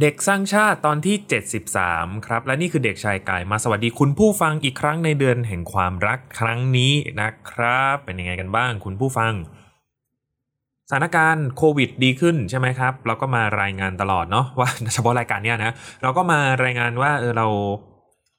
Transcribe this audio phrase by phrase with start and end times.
[0.00, 1.16] เด็กสร้างชาติตอนที่
[1.70, 9.32] 73 ครับ และนี่คือเด็กชายกายมาสวัสดีคุณผู้ฟังอีกครั้งในเดือนแห่งความรักครั้งนี้นะครับ เป็นยังไงกันบ้างคุณผู้ฟัง
[10.90, 17.46] สถานการณ์โควิดดีขึ้นใช่ไหมครับ เราก็มารายงานตลอดเนาะว่าเฉพาะรายการเนี้ยนะ เราก็มารายงานว่าเออเรา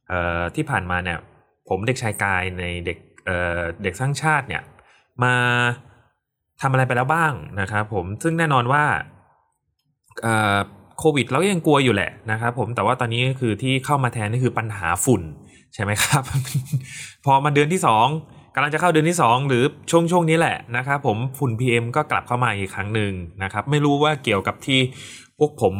[0.07, 1.17] เอ่อที่ผ่านมาเนี่ย
[1.69, 4.61] ผมเด็กชายกายในเด็กเอ่อเด็กสร้างชาติเนี่ย
[5.23, 5.33] มา
[6.61, 8.83] ทำอะไรไปแล้วบ้างนะครับผมซึ่งแน่นอนว่า
[10.23, 10.59] เอ่อ
[10.99, 15.22] โควิดเราก็ยังกลัวอยู่แหละนะครับผมแต่ว่าตอนนี้ก็คือที่เข้ามาแทนนี่คือปัญหาฝุ่น
[15.73, 16.23] ใช่ไหมครับ
[17.25, 18.08] พอมาเดือนที่สอง
[18.56, 23.11] กำลังจะเข้าเดือนที่ 2 หรือช่วงช่วงนี้แหละนะครับผมฝุ่น PM ก็กลับเข้ามาอีกครั้งหนึ่ง
[23.44, 24.80] นะครับ ไม่รู้ว่าเกี่ยวกับที่
[25.39, 25.75] พวกผม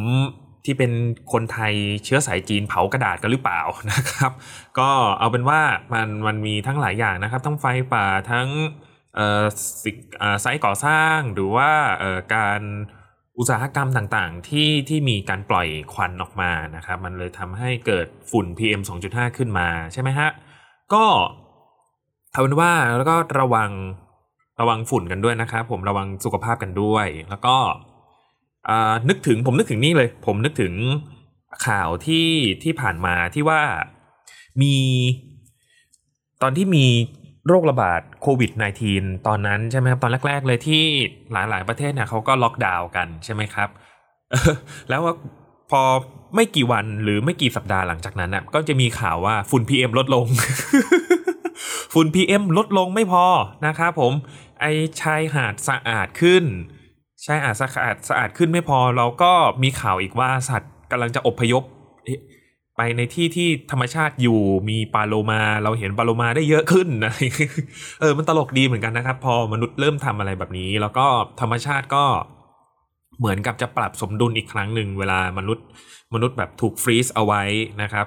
[0.64, 0.92] ที่เป็น
[1.32, 1.72] คนไทย
[2.04, 3.60] เชื้อสายจีนเผากระดาษกันหรือเปล่า
[3.92, 4.32] นะครับ
[4.78, 5.60] ก็เอาเป็นว่า
[5.92, 8.48] มันมันมีทั้งหลายอย่างนะครับ ทั้งไฟป่าทั้ง
[10.40, 11.70] ไซต์ก่อสร้างหรือว่า
[12.34, 12.60] การ
[13.40, 20.28] อุตสาหกรรมต่างๆ ที่ที่มีการปล่อยควันออกมานะครับ มันเลยทำให้เกิดฝุ่น PM 2.5 ขึ้นมาใช่ไหมฮะ
[20.92, 21.04] ก็
[22.32, 23.70] เอาเป็นว่าแล้วก็ระวัง
[24.60, 27.56] ระวังฝุ่นกันด้วยนะครับผมระวังสุขภาพกันด้วย แล้วก็
[29.08, 30.74] นึกถึงผมนึกถึงนี่เลย ผมนึกถึง
[31.66, 32.28] ข่าวที่
[32.62, 33.62] ที่ผ่านมาที่ว่า
[34.62, 34.76] มี
[36.42, 36.86] ตอนที่มี
[37.46, 38.50] โรคระบาดโควิด
[38.88, 40.82] -19 ตอนนั้นใช่ไหมครับตอนแรก ๆ เลยที่
[41.32, 43.68] หลายๆประเทศเนี่ยเขาก็ล็อกดาวน์กันใช่ไหมครับ
[44.88, 45.00] แล้ว
[45.70, 45.82] พอ
[46.34, 50.26] ไม่กี่วันหรือไม่กี่สัปดาห์หลังจากนั้นน่ะก็จะมีข่าวว่าฝุ่น PM ลดลง
[51.94, 53.24] ฝุ่น PM ลดลงไม่พอ
[53.66, 54.12] นะครับผม
[54.60, 54.66] ไอ
[55.00, 56.44] ชายหาดสะอาดขึ้น
[57.24, 61.62] ชายหาดสะอาดสะอาดขึ้นไม่พอ เราก็มีข่าวอีกว่าสัตว์กำลังจะอพยพ
[62.82, 67.12] ไปในที่ที่ธรรมชาติอยู่มีปลาโลมาเราเห็นปลาโลมาได้เยอะขึ้นนะ
[68.00, 71.06] เออมันตลกดีเหมือนกันนะครับ พอมนุษย์เริ่มทำอะไรแบบนี้ แล้วก็
[71.40, 72.04] ธรรมชาติก็
[73.18, 75.64] เหมือนกับจะปรับสมดุลอีกครั้งหนึ่งเวลามนุษย์
[76.14, 77.42] มนุษย์แบบถูกฟรีซเอาไว้
[77.82, 78.06] นะครับ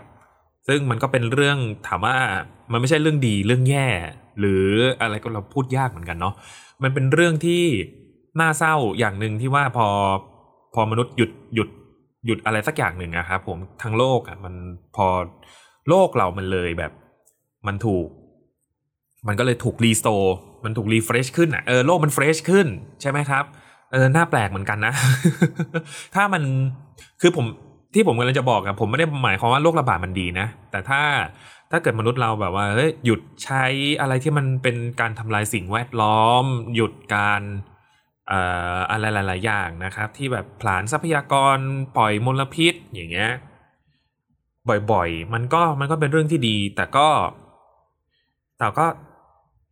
[0.67, 1.57] ซึ่งมันก็เป็นเรื่อง
[1.87, 2.15] ถามว่า
[2.71, 3.87] มันไม่ใช่เรื่องดีเรื่องแย่
[4.39, 4.65] หรือ
[5.01, 6.33] อะไรก็เราพูดยากเหมือนกันเนาะ
[6.83, 7.63] มันเป็นเรื่องที่
[8.39, 9.87] น่าเศร้าอย่างหนึ่งที่ว่าพอ
[10.73, 11.69] พอมนุษย์หยุดหยุด
[12.25, 14.53] หยุดอะไรสักอย่างหนึ่งนะครับผมทั้งโลกอะมัน
[14.95, 15.07] พอ
[15.89, 16.91] โลกเรามันเลยแบบ
[17.67, 18.07] มันถูก
[19.27, 20.35] มันก็เลยถูก restore
[20.65, 22.67] มันถูก refresh ขึ้นอะเออโลกมัน fresh ขึ้น
[23.01, 23.43] ใช่ไหมครับ
[23.91, 24.93] เออหน่าแปลกเหมือนกันนะ
[26.15, 26.43] ถ้ามัน
[27.21, 27.45] คือผม
[27.93, 31.01] ที่ผมกำลังจะบอกอะผมไม่ได้หมายความว่าโรคระบาดมันดีนะ แต่ถ้า
[31.71, 33.63] ถ้าเกิดมนุษย์เราแบบว่าเฮ้ยหยุดใช้
[34.01, 36.45] อะไรที่มันเป็นการทำลายสิ่งแวดล้อม
[36.75, 37.41] หยุดการ
[38.91, 41.57] อะไรหลาย ๆ อย่างนะครับ ที่แบบผลาญทรัพยากร
[41.97, 43.31] ปล่อยมลพิษอย่างเงี้ย
[44.91, 47.07] บ่อย ๆ มันก็มันก็เป็นเรื่องที่ดี แต่ก็
[48.59, 48.85] แต่ก็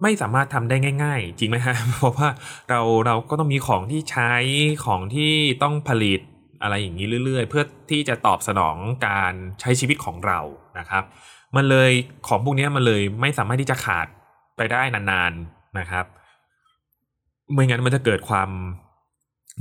[0.02, 2.30] ไม่สามารถทำได้ง่าย ๆ จริงไหมฮะเพราะว่า
[2.70, 4.34] เราเราก็ต้องมีของที่ใช้
[4.86, 5.34] ของที่
[5.64, 6.20] ต้องผลิต
[6.62, 10.40] อะไรอย่างนี้เรื่อย ๆ เพื่อที่จะตอบสนองการใช้ชีวิตของเรา
[10.80, 11.04] นะครับ
[11.56, 11.92] มันเลย
[12.28, 14.08] ของพวกนี้มันเลยไม่สามารถที่จะขาด
[14.58, 16.06] ไปได้นานๆนะครับ
[17.54, 18.50] ไม่งั้นมันจะเกิดความ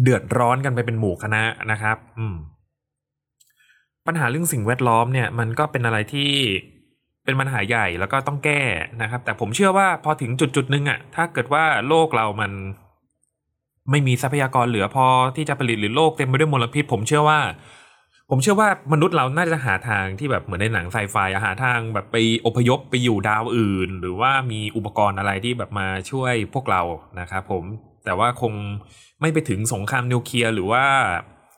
[0.02, 1.42] เดือดร้อนกันไปเป็นหมู่คณะ
[1.72, 2.36] นะครับ อืม
[4.06, 6.30] ปัญหาเรื่องสิ่งแวดล้อมเนี่ย มันก็เป็นอะไรที่
[7.24, 8.62] เป็นปัญหาใหญ่แล้วก็ต้องแก้
[9.02, 12.52] นะครับ แต่ผมเชื่อว่าพอถึงจุดจุดนึงอะถ้าเกิดว่าโลกเรามัน
[13.90, 17.40] ไม่มีทรัพยากรเหลือพอที่จะผลิตหรือโลกเต็มไปด้วยมลพิษ ผมเชื่อว่า
[18.30, 26.82] ผมเชื่อว่ามนุษย์เราน่าจะหาทางที่แบบเหมือนในหนังไซไฟหาทางแบบไปอพยพไปอยู่ดาวอื่น หรือว่ามีอุปกรณ์อะไรที่แบบมาช่วยพวกเรา
[27.20, 27.64] นะครับผม
[28.04, 28.52] แต่ว่าคง
[29.20, 30.84] ไม่ไปถึงสงครามนิวเคลียร์หรือว่า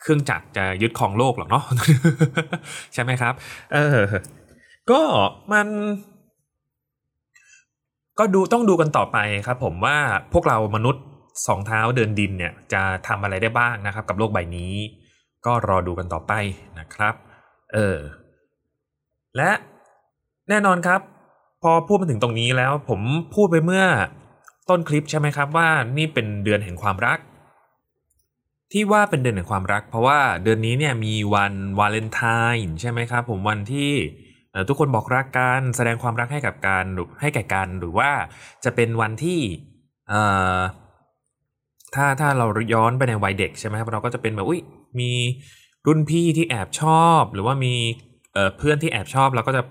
[0.02, 1.64] เครื่องจักรจะยึดครองโลกหรอกเนาะ
[2.94, 3.34] ใช่ไหมครับ
[3.74, 4.00] เออ
[4.90, 5.00] ก็
[5.52, 5.68] มัน
[8.18, 9.96] ก็ดูต้องดูกันต่อไปครับ ผมว่า
[10.32, 11.02] พวกเรามนุษย์
[11.46, 14.74] สองเท้าเดินดินเนี่ย จะทำอะไรได้บ้างนะครับ กับโลกใบนี้
[15.46, 16.32] ก็รอดูกันต่อไป
[16.78, 17.14] นะครับ
[17.72, 17.98] เออ
[19.36, 19.50] และ
[20.48, 21.00] แน่นอนครับ
[21.62, 23.00] พอพูดมาถึงตรงนี้แล้วผม
[23.34, 23.84] พูดไปเมื่อ
[24.68, 27.18] ต้นคลิปใช่ไหมครับว่านี่เป็นเดือนแห่งความรัก
[28.72, 32.22] ที่ว่าเป็นเดือนแห่งความรัก เพราะว่าเดือนนี้เนี่ยมีวันวาเลนไท
[32.54, 33.92] น์ใช่ไหมครับผมวันที่
[34.68, 36.84] ทุกคนบอกรักกันแสดงความรักให้กับการ
[37.20, 38.10] ให้แก่กันหรือว่า
[38.64, 39.40] จะเป็นวันที่
[41.94, 44.60] ถ้าถ้าเราย้อนไปในวัยเด็กใช่ไหมครับเราก็จะเป็นแบบอุ้ย
[45.00, 45.10] มี
[45.86, 47.74] รุ่นพี่ที่แอบชอบ หรือว่ามี
[48.56, 49.62] เพื่อนที่แอบชอบเราก็จะ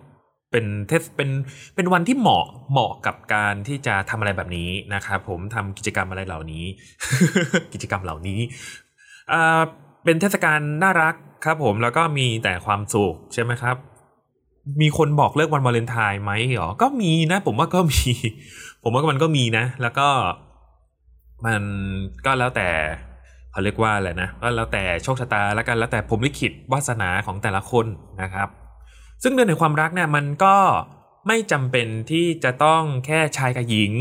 [0.52, 1.30] เป็นเทสเป็น
[1.76, 6.66] เป็นวันที่เหมาะเหมาะกับการที่จะทำอะไรแบบนี้นะครับผมทำกิจกรรมอะไรเหล่านี้
[7.74, 8.40] กิจกรรมเหล่านี้
[9.32, 9.62] อ่า
[10.04, 11.16] เป็นเทศกาลน่ารัก
[11.46, 13.78] ครับผมแล้วก็มีแต่ความสุขใช่ไหมครับ
[14.82, 18.02] มีคนบอกเลิกวันวาเลนไทน์ไหมหรอ ก็มีนะ ผมว่าก็มี
[18.84, 20.08] ผมว่ามันก็มีนะ แล้วก็
[21.46, 21.64] มัน
[22.26, 22.70] ก็แล้วแต่
[23.52, 27.86] เขาเรียกว่าอะไรนะก็แล้วแต่โชคชะตาแล้วกันแล้วแต่ผมลิขิตวาสนาของแต่ละคน
[28.22, 28.50] นะครับ
[29.24, 30.56] ซึ่งเดือนแห่งความรักเนี่ยมันก็
[31.28, 33.94] ไม่จำเป็นที่จะต้องแค่ชายกับหญิง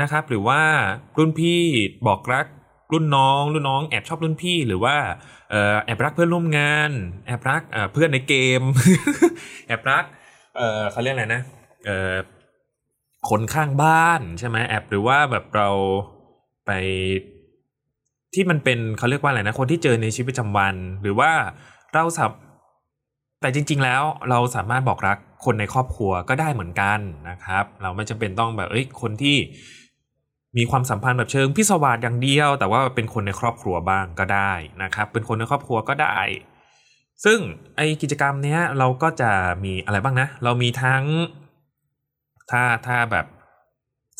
[0.00, 0.60] นะครับ หรือว่า
[1.18, 1.60] รุ่นพี่
[2.06, 2.46] บอกรัก
[2.92, 4.96] รุ่นน้องรุ่นน้องแอบชอบรุ่นพี่หรือว่า
[5.84, 6.90] แอบรักเพื่อนร่วมงาน
[7.26, 8.62] แอบรักเพื่อนในเกม
[9.66, 10.04] แอบรัก
[10.90, 11.42] เขาเรียกอะไรนะ
[13.30, 15.68] คนข้างบ้านใช่ไหมแอบหรือว่าแบบเรา
[16.66, 16.70] ไป
[18.34, 21.30] ที่มันเป็นเขาเรียกว่าอะไรนะคนที่เจอในชีวิตประจำวัน หรือว่า
[21.94, 22.30] เราสับ
[23.40, 26.98] แต่จริง ๆ แล้วเราสามารถบอกรักคนในครอบครัวก็ได้เหมือนกัน
[27.28, 29.36] นะครับ เราไม่จำเป็นต้องแบบเอ้ยคนที่
[30.56, 34.52] มีความสัมพันธ์แบบเชิงพิศวาสอย่างเดียว แต่ว่าเป็นคนในครอบครัวบ้างก็ได้
[34.82, 36.18] นะครับ เป็นคนในครอบครัวก็ได้
[37.24, 37.38] ซึ่ง
[37.76, 39.30] ไอกิจกรรมเนี้ยเราก็จะ
[39.64, 41.02] มีอะไรบ้างนะ เรามีทั้ง
[42.50, 43.26] ถ้าถ้าแบบ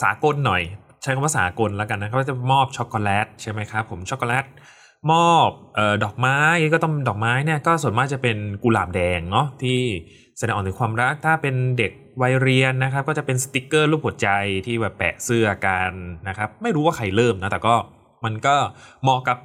[0.02, 0.62] สากลหน่อย
[1.02, 4.46] ใช้คำว่าสากลแล้วกันนะเขาจะมอบช็อกโกแลตใช่ไหมครับผมช็อกโกแลต
[5.12, 6.38] มอบออดอกไม้
[6.74, 9.80] ก็ต้องดอกไม้เนี่ยก็ส่วนมากจะเป็นกุหลาบแดงเนาะที่
[10.38, 11.92] แสดงออกถึงความรักถ้าเป็นเด็ก
[12.22, 14.28] วัยเรียนนะครับ ก็จะเป็นสติกเกอร์รูปหัวใจ
[14.66, 15.92] ที่แบบแปะเสื้อกัน
[16.28, 17.74] นะครับ ไม่รู้ว่าใครเริ่มนะแต่ก็
[18.24, 18.56] มันก็
[19.02, 19.38] เหมาะกับ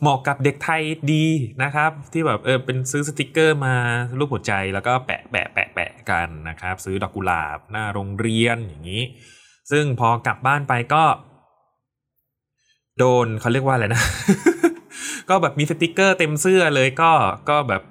[0.00, 0.82] เหมาะกับเด็กไทย
[1.12, 1.26] ดี
[1.62, 3.74] นะครับ ที่แบบเออเป็นซื้อสติกเกอร์มา
[4.18, 9.02] รูปหัวใจแล้วก็แปะแปะแปะแปะกันนะครับ ซื้อดอกกุหลาบหน้าโรงเรียนอย่างนี้
[9.70, 11.04] ซึ่งพอกลับบ้านไปก็
[12.98, 14.02] โดนเขาเรียกว่าอะไรนะ
[15.28, 17.12] ก็แบบมีสติกเกอร์เต็มเสื้อเลยก็
[17.48, 17.82] ก็แบบ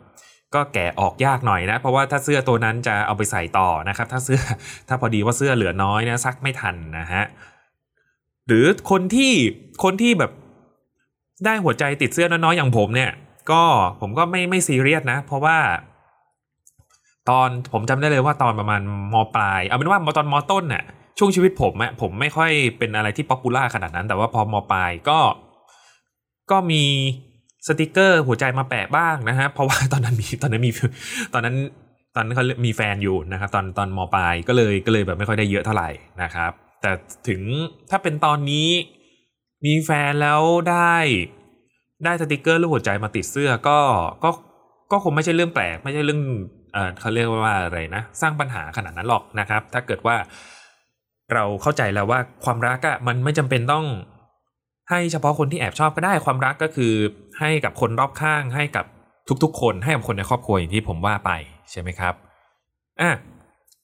[0.55, 4.39] ก็แกะออกยากหน่อยนะ เพราะว่าถ้าเสื้อตัวนั้นจะเอาไปใส่ต่อนะครับ ถ้าเสื้อ
[4.87, 7.23] ถ้าพอดีว่าเสื้อเหลือน้อยนะซักไม่ทันนะฮะ
[8.47, 9.33] หรือคนที่
[9.83, 10.31] คนที่แบบ
[11.45, 13.11] ได้หัวใจติดเสื้อน้อยๆอย่างผมเนี่ย
[13.51, 13.63] ก็
[14.01, 15.57] ผมก็ไม่ไม่ซีเรียสนะ เพราะว่า
[17.29, 18.81] ตอนผมจำได้เลยว่าตอนประมาณ
[19.13, 20.83] มปลายเอาเป็นว่าตอนมต้นเนี่ย
[21.17, 25.19] ช่วงชีวิตผมอะผมไม่ค่อยเป็นอะไรที่ popular ขนาดนั้น แต่ว่าพอมปลายก็
[26.51, 26.83] ก็มี
[27.67, 30.71] สติกเกอร์หัวใจมาแปะบ้างนะฮะเพราะว่าตอนนั้นมีตอนนั้นมี
[31.33, 31.55] ตอนนั้น
[32.15, 35.89] ตอนนั้นเขามีแฟนอยู่นะครับ ตอนตอนมปลายก็เลยก็เลยแบบไม่ค่อยได้เยอะเท่าไหร่
[36.23, 36.51] นะครับ
[36.81, 36.91] แต่
[37.27, 37.41] ถึง
[37.89, 38.67] ถ้าเป็นตอนนี้
[39.65, 40.95] มีแฟนแล้วได้
[42.03, 43.79] ได้สติกเกอร์รูปหัวใจมาติดเสื้อก็
[44.23, 44.29] ก็
[44.91, 46.21] ก็คงไม่ใช่เรื่องแปลก ไม่ใช่เรื่อง
[46.73, 50.15] เออเขาเรียกว่าอะไรนะ สร้างปัญหาขนาดนั้นหรอกนะครับ ถ้าเกิดว่า
[51.35, 53.85] เราเข้าใจแล้วว่าความรักอะมันไม่จำเป็นต้อง
[54.89, 56.93] ให้เฉพาะคนที่แอบชอบก็ได้ความรักก็คือ
[57.39, 58.85] ให้กับคนรอบข้างให้กับ
[59.43, 61.31] ทุกๆ คนให้กับคนในครอบครัวอย่างที่ผมว่าไป
[61.71, 62.13] ใช่ไหมครับ
[63.01, 63.11] อะ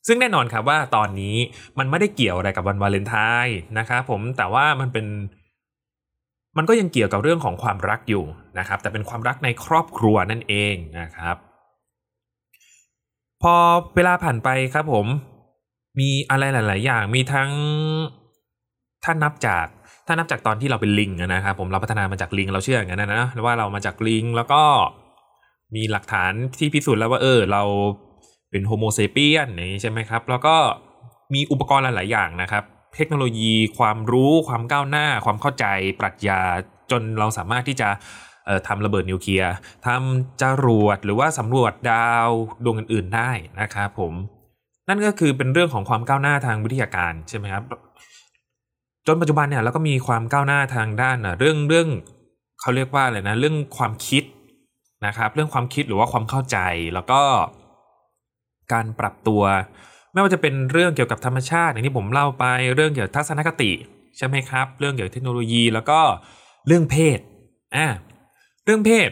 [0.07, 1.36] ซึ่งแน่นอนครับว่าตอนนี้
[1.80, 3.16] มันไม่ได้เกี่ยวอะไรกับวันวาเลนไท
[3.46, 5.06] น์นะครับผมแต่ว่ามันเป็น
[6.57, 8.24] มันก็ยังเกี่ยวกับเรื่องของความรักอยู่
[8.60, 11.36] นะครับ แต่เป็นความรักในครอบครัวนั่นเองนะครับ
[13.42, 13.56] พอ
[13.96, 15.06] เวลาผ่านไปครับผม
[16.00, 17.50] มีอะไรหลาย ๆ อย่างมีทั้ง
[19.04, 19.66] ถ้านับจาก
[20.07, 24.62] ถ้านับจากตอนที่เราเป็นลิงนะครับผมเราพัฒนามาจากลิงเราเชื่ออย่างนั้นนะว่าเรามาจากลิงแล้วก็
[25.75, 27.63] มีหลักฐานที่พิสูจน์แล้วว่าเออเรา
[28.51, 30.56] เป็นโฮโมเซเปียนนี่ใช่ไหมครับ แล้วก็
[31.34, 32.63] มีอุปกรณ์หลาย ๆ อย่างนะครับ
[32.96, 35.65] เทคโนโลยีความรู้ความก้าวหน้า ความเข้าใจ
[36.00, 36.39] ปรัชญา
[36.91, 37.89] จนเราสามารถที่จะ
[38.68, 39.53] ทำระเบิดนิวเคลียร์
[39.86, 42.29] ทำจรวดหรือว่าสำรวจดาว
[42.63, 44.13] ดวงอื่น ๆ ได้นะครับผม
[44.89, 47.63] นั่นก็คือเป็นเรื่องของความก้าวหน้าทางวิทยาการใช่ไหมครับ
[49.08, 51.89] จนปัจจุบันเนี่ยเราก็มีความก้าวหน้าทางด้านเรื่องเรื่อง
[52.62, 54.24] เขาเรียกว่าอะไรนะเรื่องความคิด
[55.05, 56.58] นะครับ เรื่องความคิดหรือว่าความเข้าใจ
[56.93, 57.22] แล้วก็
[58.74, 59.41] การปรับตัว
[60.13, 63.72] ไม่ว่าจะเป็นเรื่องเกี่ยวกับธรรมชาติอย่างที่ผมเล่าไปเรื่องเกี่ยวกับทัศนคติ
[64.17, 66.00] ใช่ไหมครับ เรื่องเกี่ยวกับเทคโนโลยีแล้วก็
[66.67, 67.19] เรื่องเพศ
[67.75, 67.88] อ่า
[68.65, 69.10] เรื่องเพศ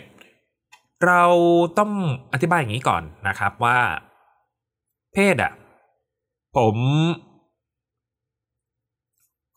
[1.06, 1.24] เรา
[1.80, 1.92] ต้อง
[2.34, 3.78] อธิบายอย่างนี้ก่อนนะครับว่า
[5.14, 5.52] เพศอะ
[6.58, 6.76] ผม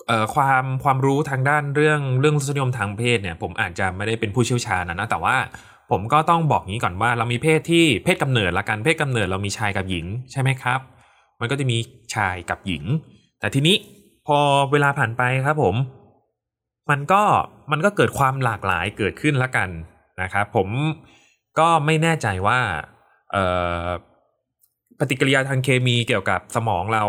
[0.07, 5.37] เอ่อความความรู้ทางด้านเรื่องเรื่องรสนิยมทางเพศเนี่ย ผมอาจจะไม่ได้เป็นผู้เชี่ยวชาญนะนะแต่ว่า
[5.90, 10.80] ผมก็ต้องบอกงี้ก่อนว่าเรามีเพศที่เพศกำเนิดละกันเพศกำเนิดเรามีชายกับหญิงใช่ไหมครับ
[11.40, 11.78] มันก็จะมี
[12.14, 12.85] ชายกับหญิง
[13.40, 13.76] แต่ทีนี้
[14.26, 14.38] พอ
[14.73, 15.75] เวลาผ่านไปครับผม
[16.90, 17.23] มันก็
[17.73, 19.69] มันก็เกิดความหลากหลายเกิดขึ้นละกัน
[20.23, 20.69] นะครับผม
[21.59, 22.61] ก็ไม่แน่ใจว่า
[23.33, 23.45] เอ่
[23.85, 23.87] อ
[25.00, 27.04] ปฏิกิริยาทางเคมีเกี่ยวกับสมองเรา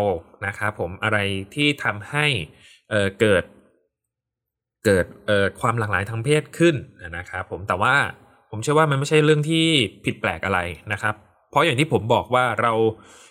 [0.46, 1.18] นะครับผมอะไร
[1.54, 2.26] ที่ทำให้
[2.90, 3.44] เเกิด
[4.84, 5.06] เกิด
[5.60, 6.74] ความหลากหลายทางเพศขึ้น
[7.16, 7.94] นะครับผมแต่ว่า
[8.50, 9.66] ผมเชื่อว่ามันไม่ใช่เรื่องที่
[10.04, 10.60] ผิดแปลกอะไร
[10.92, 11.14] นะครับ
[11.50, 12.72] เพราะอย่างที่ผมบอกว่าเรา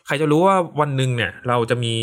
[0.05, 1.93] ใครจะรู้ว่าวันหนึ่งเนี่ยเราจะมี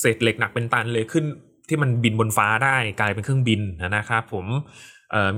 [0.00, 1.24] เศษเหล็กหนักเป็นตันเลยขึ้น
[1.68, 3.60] ที่มันบินบนฟ้าได้กลายเป็นเครื่องบิน
[3.96, 4.46] นะครับผม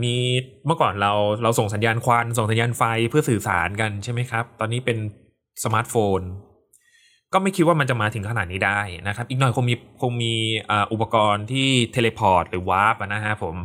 [0.03, 0.15] มี
[0.67, 1.13] เมื่อก่อนเรา
[1.43, 4.99] เราส่งสัญญาณควันส่งสัญญาณไฟเพื่อสื่อสารกันใช่ไหมครับ ตอนนี้เป็น
[5.65, 6.21] สมาร์ทโฟน
[7.33, 10.35] ก็ไม่คิดว่ามันจะมาถึงขนาดนี้ได้นะครับ อีกหน่อยคงมีคงมี
[10.93, 13.57] อุปกรณ์ที่ teleport หรือ warp นะฮะผม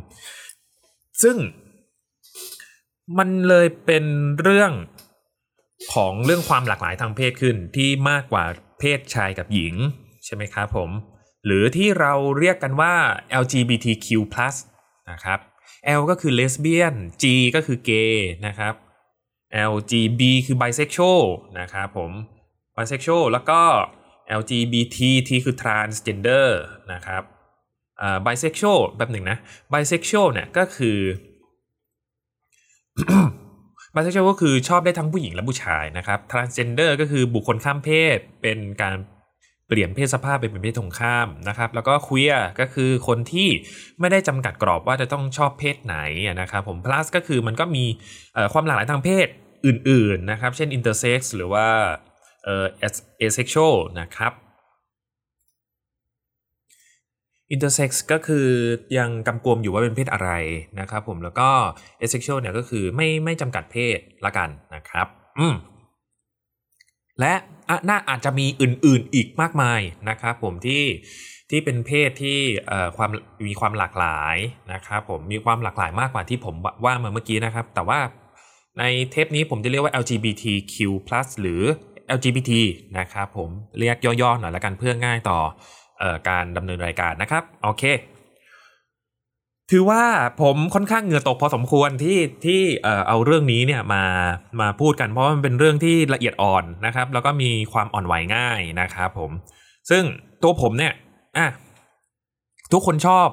[1.24, 1.38] ซึ่ง
[3.18, 4.04] มันเลยเป็น
[4.42, 4.72] เรื่อง
[5.94, 8.44] ของเรื่องความหลากหลายทางเพศขึ้นที่มากกว่า
[8.80, 9.76] เพศชายกับหญิง
[10.26, 10.90] ใช่ไหมครับผม
[11.46, 12.94] หรือที่เราเรียกกันว่า
[13.42, 14.08] LGBTQ+
[15.12, 15.40] นะครับ
[16.00, 17.24] L ก็คือเลสเบี้ยน G
[17.56, 18.74] ก็คือเกย์นะครับ
[19.72, 21.24] LGB คือ bisexual
[21.60, 22.12] นะครับผม
[22.78, 23.60] bisexual แล้วก็
[24.40, 26.48] LGBT T คือ transgender
[26.94, 27.24] นะครับ
[28.02, 29.38] อ่า bisexual แบบหนึ่งนะ
[29.74, 31.00] bisexual เนี่ยก็คือ
[33.96, 38.96] bisexual ก็คือชอบได้ทั้งผู้หญิงและผู้ชายนะครับ transgender ก็คือบุคคลข้ามเพศเป็นการ
[39.68, 43.50] เปลี่ยนเพศสภาพเป็นเพศตรงข้ามนะครับ แล้วก็ queer ก็คือคนที่
[44.00, 45.98] ไม่ได้จำกัดกรอบว่าจะต้องชอบเพศไหน
[46.42, 47.86] นะครับผม plus ก็คือมันก็มี
[48.54, 49.28] ความหลากหลายทางเพศ
[49.66, 51.68] อื่นๆนะครับ เช่น intersex หรือว่า
[52.46, 52.66] เอ่อ
[53.28, 54.34] asexual นะครับ
[57.54, 58.48] intersex ก็คือ
[58.98, 60.32] ยังกำกวมอยู่ว่าเป็นเพศอะไร
[60.80, 61.50] นะครับผมแล้วก็
[62.02, 65.08] asexual เนี่ยก็คือไม่ไม่จำกัดเพศละกันนะครับ
[65.40, 65.56] อืม
[67.20, 67.34] และ
[67.90, 70.84] น่าอาจจะมีอื่นๆอีกมากมายนะครับผมที่
[71.50, 72.40] ที่เป็นเพศที่
[72.98, 73.10] ความ
[73.48, 74.38] มีความหลากหลาย
[74.74, 78.00] นะครับผมมีความหลากหลายมากกว่าที่ผมว่ามาเมื่อกี้นะครับ แต่ว่า
[78.80, 80.76] ในเทปนี้ผมจะเรียกว่า LGBTQ+
[81.42, 81.62] หรือ
[82.18, 82.52] LGBT
[82.98, 85.40] นะครับผมเรียกย่อๆหน่อยละกันเพื่อง่ายต่อ
[86.02, 87.84] อการดำเนินรายการนะครับ โอเค
[89.72, 90.04] ถือว่า
[90.42, 92.62] ผมค่อนข้างเหงื่อตกพอสมควรที่ที่
[93.08, 94.04] เอาเรื่องนี้เนี่ยมา
[94.62, 99.32] มาพูดกันเพราะมันเป็นเรื่องที่ละเอียดอ่อนนะครับ แล้วก็มีความอ่อนไหวง่ายนะครับผม
[99.90, 100.04] ซึ่ง
[100.44, 100.94] ตัวผมเนี่ย
[101.38, 101.48] อะ
[102.72, 103.28] ทุกคนชอบ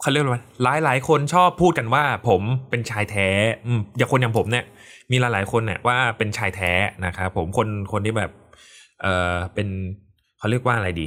[0.00, 3.28] เขาเรียกว่าหลายหลายคนชอบพูดกันว่าผมเป็นชายแท้
[3.66, 4.64] อืมอย่างคนอย่างผมเนี่ย
[5.10, 6.72] มีหลายๆคนเนี่ยว่าเป็นชายแท้
[7.06, 8.30] นะครับผมคนคนที่แบบ
[9.02, 9.68] เออเป็น
[10.38, 11.06] เขาเรียกว่าอะไรดี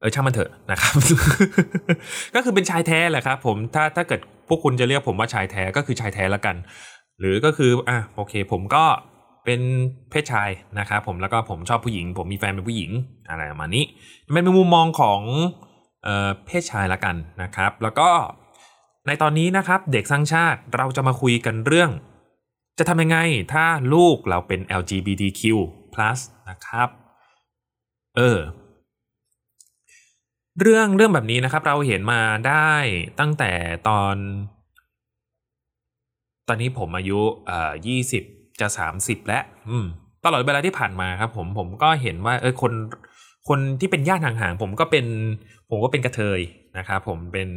[0.00, 0.92] เออช่างมันเถอะนะครับ
[2.34, 6.56] ก็คือเป็นชายแท้แหละครับผมถ้าถ้าเกิดพวกคุณจะเรียกผมว่าชายแท้ก็คือชายแท้ล้วกัน
[7.20, 8.84] หรือก็คืออะโอเค ผมก็
[9.44, 9.60] เป็น
[10.10, 12.90] เพศชายนะครับผมแล้วก็ผมชอบผู้หญิง ผมมีแฟนเป็นผู้หญิง
[13.28, 13.84] อะไรประมาณนี้
[14.26, 15.20] มันเป็นมุมมองของ
[16.04, 18.08] เออเพศชายละกันนะครับ แล้วก็
[19.06, 21.90] ในตอนนี้นะครับเด็กสร้างชาติเราจะมาคุยกันเรื่อง
[22.78, 23.18] จะทำยังไง
[23.52, 25.42] ถ้าลูกเราเป็น LGBTQ+
[26.50, 26.88] นะครับ
[28.16, 28.38] เออ
[30.60, 32.72] เรื่องเรื่องแบบนี้นะครับ เราเห็นมาได้
[33.20, 33.50] ตั้งแต่
[33.88, 34.14] ตอน
[36.48, 38.22] ตอนนี้ผมอายุเอ่อยี่สิบ
[38.60, 39.86] จะสามสิบแล้วอืม
[40.24, 42.72] ตลอดเวลาที่ผ่านมาครับ ผมผมก็เห็นว่า เออคน
[43.48, 45.06] คนที่เป็นญาติห่างๆผมก็เป็น
[45.70, 46.40] ผมก็เป็นกระเทย
[46.78, 47.48] นะครับผมเป็น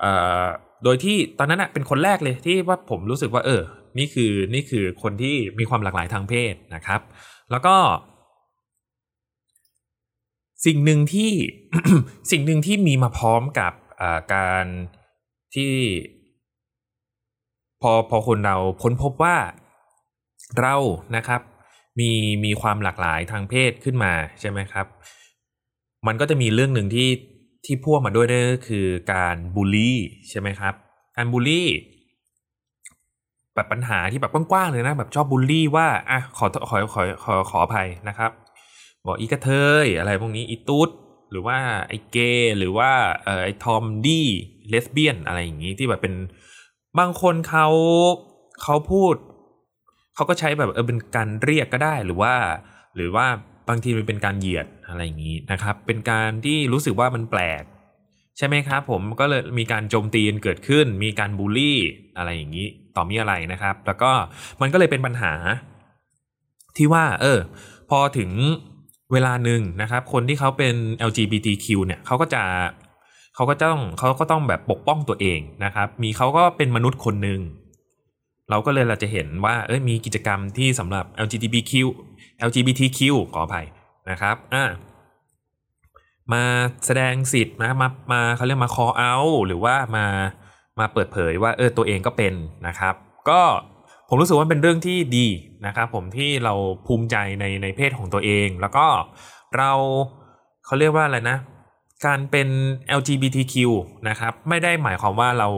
[0.00, 0.44] เอ่อ
[0.84, 3.62] โดยที่ตอนนั้นอะเป็นคนแรกเลยที่ว่าผมรู้สึกว่าเออ
[3.98, 7.00] นี่คือนี่คือคนที่มีความหลากหลายทางเพศนะครับ
[7.50, 7.76] แล้วก็
[10.66, 11.32] สิ่งหนึ่งที่
[12.30, 13.72] สิ่งหนึ่งที่มีมาพร้อมกับ
[14.34, 14.64] การ
[15.54, 15.72] ที่
[17.82, 19.36] พอพอคนเราค้นพบว่า
[20.60, 20.76] เรา
[21.16, 21.40] นะครับ
[21.98, 22.10] มี
[22.44, 24.86] มีความหลากหลายทางเพศขึ้นมาใช่ไหมครับ
[26.06, 27.08] มันก็จะมีเรื่องหนึ่งที่
[27.64, 30.74] ที่พ่วงมาด้วยนั่นก็คือการบูลลี่ใช่ไหมครับ
[31.16, 31.68] การบูลลี่
[33.58, 38.30] แบบปัญหาที่แบบกว้างๆเลยนะ แบบชอบบูลลี่ว่าอะขอขอขอขอขออภัยนะครับ
[39.06, 39.50] บอกอีกระเท
[39.84, 40.90] ยอะไรพวกนี้อีตุ๊ด
[41.30, 42.90] หรือว่าไอ้เกย์หรือว่า
[43.24, 44.26] เอ่อไอ้ทอมดี้
[44.68, 46.14] เลสเบี้ยนอะไรอย่างนี้ที่แบบเป็น
[46.98, 47.66] บางคนเขา
[48.62, 49.14] เขาพูด
[50.14, 52.34] เขาก็ใช้แบบเออเป็นการเรียกก็ได้หรือว่า
[52.96, 53.26] หรือว่า
[53.68, 57.62] บางทีมันเป็นการเหยียดอะไรอย่างนี้นะครับ เป็นการที่รู้สึกว่ามันแปลก
[58.38, 61.78] ใช่ไหมครับผมก็เลยมีการโจมตีเกิดขึ้น มีการบูลลี่
[62.16, 62.66] อะไรอย่างนี้
[62.96, 64.10] ต่อมีอะไรนะครับ แล้วก็
[64.60, 65.32] มันก็เลยเป็นปัญหา
[66.76, 67.38] ที่ว่า เออ
[67.90, 68.30] พอถึง
[69.12, 70.74] เวลาหนึ่งนะครับ คนที่เขาเป็น
[71.08, 72.42] LGBTQ เนี่ยเขาก็จะ
[73.34, 77.40] เขาก็ต้องเขาก็ต้องแบบปกป้องตัวเองนะครับ มีเขาก็เป็นมนุษย์คนหนึ่ง
[78.50, 81.72] เราก็เลยเราจะเห็นว่าเอ้ยมีกิจกรรมที่สำหรับ LGBTQ
[82.48, 83.00] LGBTQ
[83.34, 83.66] ขออภัย
[84.10, 84.64] นะครับอ่า
[86.32, 86.44] มา
[86.86, 90.06] แสดงสิทธิ์นะมามาเขาเรียกมา call out หรือว่ามา
[90.78, 92.34] มาเปิดเผยว่าเออตัวเองก็เป็น
[92.66, 92.94] นะครับ
[93.28, 93.40] ก็
[94.08, 95.26] ผมรู้สึกว่าเป็นเรื่องที่ดี
[95.66, 96.54] นะครับผมที่เรา
[96.86, 98.86] ภูมิใจในในเพศของตัวเอง แล้วก็
[99.56, 99.72] เรา
[100.64, 101.38] เขาเรียกว่าอะไรนะ
[102.06, 102.48] การเป็น
[102.98, 103.54] LGBTQ
[104.08, 105.48] นะครับไม่ได้หมายความว่าเรา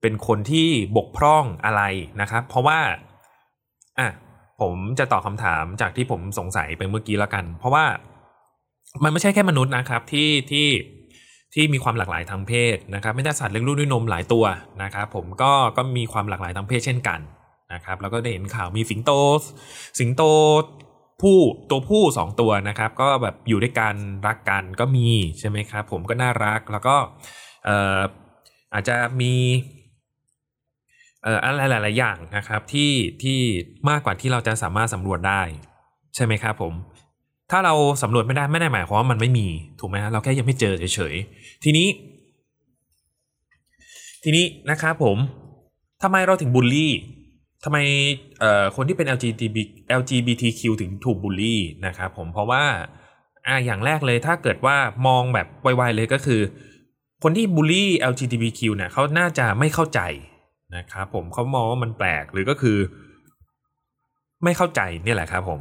[0.00, 1.82] เป็นคนที่บกพร่องอะไร
[2.20, 2.78] นะครับ เพราะว่า
[3.98, 4.08] อะ
[4.60, 7.84] ผมจะตอบคำถามจากที่ผมสงสัยไปเมื่อกี้แล้วกัน เพราะว่า
[9.04, 10.68] มันไม่ใช่แค่มนุษย์นะครับที่ที่
[11.54, 14.44] ที่มีความหลากหลายทางเพศนะครับไม่ได้สัตว์เลี้ยงลูกด้วยนมหลายตัว
[14.82, 17.20] นะครับผมก็ก็มีความหลากหลายทางเพศเช่นกัน
[17.72, 19.10] นะครับแล้วก็ได้เห็นข่าวมีสิงโต
[19.98, 20.22] สิงโต
[21.22, 21.38] ผู้
[21.70, 23.94] ตัวผู้สองตัวนะครับ ก็แบบอยู่ด้วยกัน
[24.26, 26.96] รักกันก็มีใช่ไหมครับผมก็น่ารักแล้วก็
[27.64, 28.00] เอ่อ
[28.74, 29.32] อาจจะมี
[31.22, 33.38] เอ่ออะไรหลาย ๆ อย่างนะครับที่ที่
[33.88, 35.42] มากกว่าที่เราจะสามารถสำรวจได้
[36.14, 36.72] ใช่ไหมครับผม
[37.50, 39.46] ถ้าเราสำรวจไม่ได้ไม่ได้หมายความว่ามันไม่มี
[39.80, 41.88] ถูกไหมฮะเราแค่ยังไม่เจอเฉยๆทีนี้
[44.22, 45.16] ทีนี้นะครับผม
[46.02, 46.92] ทำไมเราถึงบูลลี่
[47.64, 47.78] ทำไม
[48.40, 49.58] เอ่อคนที่เป็น LGBT
[50.00, 52.64] LGBTQ ถึงถูกบูลลี่นะครับผมเพราะว่า
[53.46, 54.76] อ่าอย่างแรกเลยถ้าเกิดว่า
[55.06, 56.40] มองแบบไวๆเลยก็คือ
[57.22, 60.00] คนที่บูลลี่ LGBTQ เนี่ยเขาน่าจะไม่เข้าใจ
[60.76, 62.78] นะครับผมเขามองว่ามันแปลกหรือก็คือ
[64.44, 65.60] ไม่เข้าใจเนี่ยแหละครับผม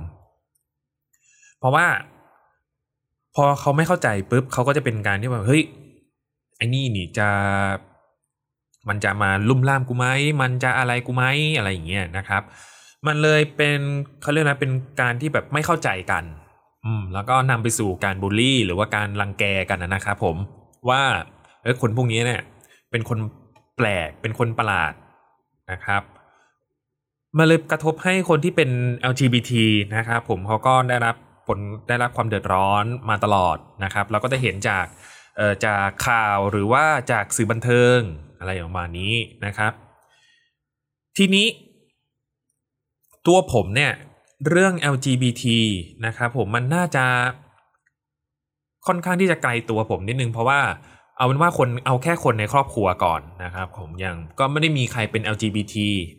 [1.59, 1.87] เพราะว่า
[3.35, 5.63] พอเขาไม่เข้าใจปุ๊บเขาก็จะเป็นการที่แบบเฮ้ย
[6.57, 7.29] ไอ้นี่นี่จะ
[8.89, 10.07] มันจะมาลุ่มล่ามกูไหม
[10.41, 11.23] มันจะอะไรกูไหม
[11.57, 12.41] อะไรอย่างเงี้ยนะครับ
[13.07, 13.79] มันเลยเป็น
[14.21, 14.71] เขาเรียกนะเป็น
[15.01, 16.23] การที่แบบไม่เข้าใจกัน
[16.85, 20.35] อืม แล้วก็นำไปสู่การบูลลี่ หรือว่าการรังแกกันนะครับผม
[20.89, 21.01] ว่า
[21.61, 22.41] เออคนพวกนี้เนี่ย
[22.91, 23.19] เป็นคน
[23.77, 24.93] แปลกเป็นคนประหลาด
[25.71, 26.03] นะครับ
[27.37, 28.69] มาเลยกระทบให้คนที่เป็น
[29.11, 29.51] LGBT
[29.95, 31.15] นะครับผมเขาก็ได้รับ
[31.47, 34.85] ผลได้รับความเดือดร้อนมาตลอดนะครับ เราก็จะเห็นจาก
[35.65, 37.99] จากข่าวหรือว่าจากสื่อบันเทิง
[38.39, 39.13] อะไรประมาณนี้
[39.45, 39.71] นะครับ
[41.17, 41.47] ทีนี้
[43.27, 43.91] ตัวผมเนี่ย
[44.49, 45.43] เรื่อง LGBT
[46.05, 47.05] นะครับผมมันน่าจะ
[48.87, 50.61] ค่อนข้างที่จะไกลตัวผมนิดนึงเพราะว่า
[51.17, 55.75] เอาเป็นว่าคนเอาแค่คนในครอบครัวก่อนนะครับผมยังก็ไม่ได้มีใครเป็น LGBT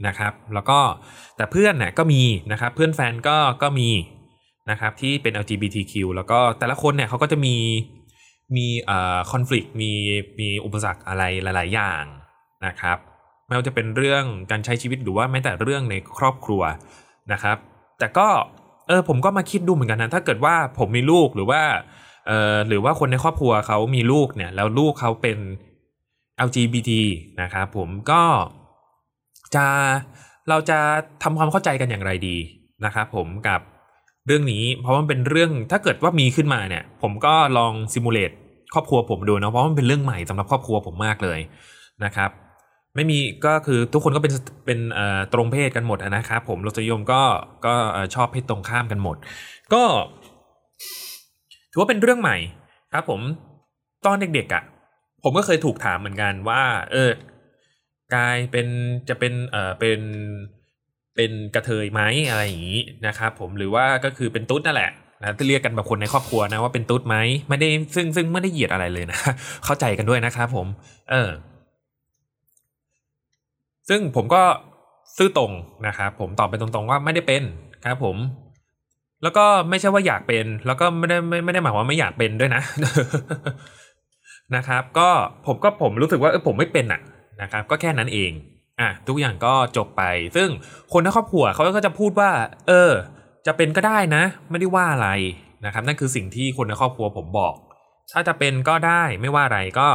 [0.07, 0.79] นะครับ แล้วก็
[1.37, 3.89] แต่เพื่อนเนี่ยก็มีนะครับ เพื่อนแฟนก็ก็มี
[4.71, 7.57] นะครับที่เป็น LGBTQ แล้วก็แต่ละคนเนี่ยเขาก็จะมี
[8.57, 9.93] มีเอ่อคอน FLICT มี
[10.41, 12.05] มีอุปสรรคอะไรหลาย ๆ อย่าง
[12.67, 12.99] นะครับ
[13.47, 16.63] ไม่ว่าจะเป็นเรื่องการใช้ชีวิตหรือว่าแม้แต่เรื่องในครอบครัว
[17.33, 17.57] นะครับ
[17.99, 18.29] แต่ก็
[18.89, 21.63] เออผมก็มาคิดดูเหมือนกันนะถ้าเกิดว่าผมมีลูกหรือว่า
[22.27, 25.39] เอ่อหรือว่าคนในครอบครัวเขามีลูกเนี่ยแล้วลูกเขาเป็น
[26.47, 26.91] LGBT
[27.43, 28.23] นะครับผมก็
[29.55, 29.67] จะ
[30.49, 30.79] เราจะ
[31.23, 32.37] ทำความเข้าใจกันอย่างไรดี
[32.85, 33.61] นะครับผมกับ
[34.27, 38.31] เรื่องนี้ เพราะมันเป็นเรื่องถ้าเกิดว่ามีขึ้นมาเนี่ย ผมก็ลองซิมูเลต
[38.75, 41.39] ครอบครัวผมดูนะเพราะมันเป็นเรื่องใหม่สำหรับครอบครัวผมมากเลย
[42.05, 42.31] นะครับ
[42.95, 44.33] ไม่มีก็คือทุกคนก็เป็น
[44.67, 44.79] เป็น
[45.33, 47.23] ตรงเพศกันหมดนะครับ ผมรสนิยมก็
[47.67, 47.75] ก็
[48.15, 49.17] ชอบเพศตรงข้ามกันหมด
[49.73, 49.83] ก็
[51.71, 52.37] ถือว่าเป็นเรื่องใหม่
[52.93, 53.21] ครับ ผม
[54.07, 54.63] ตอนเด็กๆอะ่ะ
[55.25, 56.63] ผมก็เคยถูกถามเหมือนกันว่า
[56.93, 57.11] เออ
[58.15, 58.67] กายเป็น
[59.09, 60.01] จะเป็นเออเป็น
[61.17, 64.91] เป็นกระเทยไหมอะไรอย่างนี้นะครับผมหรือว่าก็คือเป็นตุ๊ดนั่นแหละ
[65.23, 67.17] นะเรียกกันแบบคนในครอบครัวนะว่าเป็นตุ๊ดไหม
[67.49, 69.19] ไม่ได้ซึ่งซึ่งไม่ได้เหยียดอะไรเลยนะ
[69.65, 70.67] เข้าใจกันด้วยนะครับผม
[71.11, 71.31] เออ
[73.89, 74.43] ซึ่งผมก็
[75.17, 75.53] ซื่อตรง
[75.87, 77.43] นะครับผมตอบไปตรงๆว่าไม่ได้เป็น
[77.85, 78.17] ครับผม
[79.23, 82.63] แล้วก็ไม่ใช่ว่าอยากเป็น แล้วก็ไม่ได้ไม่ไม่ได้หมายว่าไม่อยากเป็นด้วยนะ
[84.57, 85.09] นะครับ ก็
[85.47, 87.01] ผมก็ผมรู้สึกว่าเออผมไม่เป็นอะ
[87.43, 88.31] นะครับ ก็แค่นั้นเอง
[88.81, 90.03] อะทุกอย่างก็จบไป
[90.37, 90.49] ซึ่ง
[90.93, 92.31] คนในครอบครัวเขาก็จะพูดว่า
[92.69, 92.93] เออ
[93.47, 95.09] จะเป็นก็ได้นะ ไม่ได้ว่าอะไร
[95.65, 97.55] นะครับ นั่นคือสิ่งที่คนในครอบครัวผมบอก
[98.13, 99.89] ถ้าจะเป็นก็ได้ไม่ว่าอะไรก็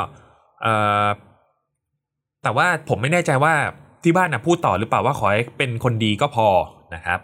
[0.61, 0.67] เอ
[1.03, 1.05] อ
[2.43, 3.53] แต่ว่าผมไม่แน่ใจว่า
[4.03, 6.47] ที่บ้านนะพูดต่อหรือเปล่าว่าขอให้เป็นคนดีก็พอ
[6.95, 7.19] นะครับ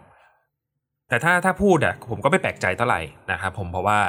[1.10, 4.00] แต่ถ้าถ้าพูดอะผมก็ไม่แปลกใจเท่าไหร่นะครับผมเพราะว่า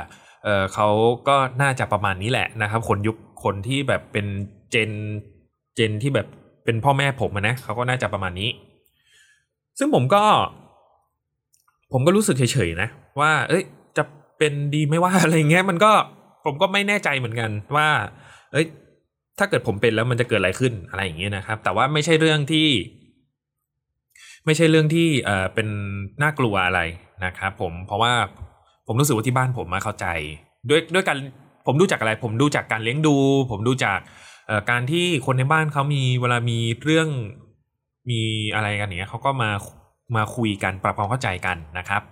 [0.45, 0.89] เออเขา
[1.29, 4.27] ก็น่าจะประมาณนี้แหละนะครับ คนยุคคนที่แบบเป็น
[4.71, 4.91] เจน
[5.75, 6.27] เจนที่แบบ
[6.69, 8.51] เป็นพ่อแม่ผมนะเขาก็น่าจะประมาณนี้
[9.79, 10.23] ซึ่งผมก็
[11.93, 12.89] ผมก็รู้สึกเฉยๆนะ
[13.21, 13.65] ว่า เอ้ย
[13.97, 14.05] จะ
[14.39, 15.93] เป็นดีไม่ว่าอะไรเงี้ยมันก็
[16.45, 17.89] ผมก็ไม่แน่ใจเหมือนกันว่า
[18.53, 18.67] เอ้ย
[19.39, 22.69] ถ้าเกิดผมเป็นแล้วมันจะเกิดอะไรขึ้นอะไรอย่างเงี้ยนะครับ แต่ว่าไม่ใช่เรื่องที่
[24.47, 25.69] ไม่ใช่เรื่องที่เอ่อเป็น
[26.23, 26.81] น่ากลัวอะไร
[27.25, 28.13] นะครับผมเพราะว่า
[28.87, 30.07] ผมรู้สึกว่าที่บ้านผมมาเข้าใจ
[30.69, 31.17] ด้วยด้วยการ
[31.67, 33.17] ผมดูจากอะไร ผมดูจากการเลี้ยงดู
[33.51, 33.99] ผมดูจาก
[34.71, 37.09] การที่คนในบ้านเขามีเวลามีเรื่อง
[38.11, 38.21] มี
[38.55, 39.51] อะไรกันเนี้ยเขาก็มา
[40.17, 42.03] มาคุยกันปรับความเข้าใจกันนะครับ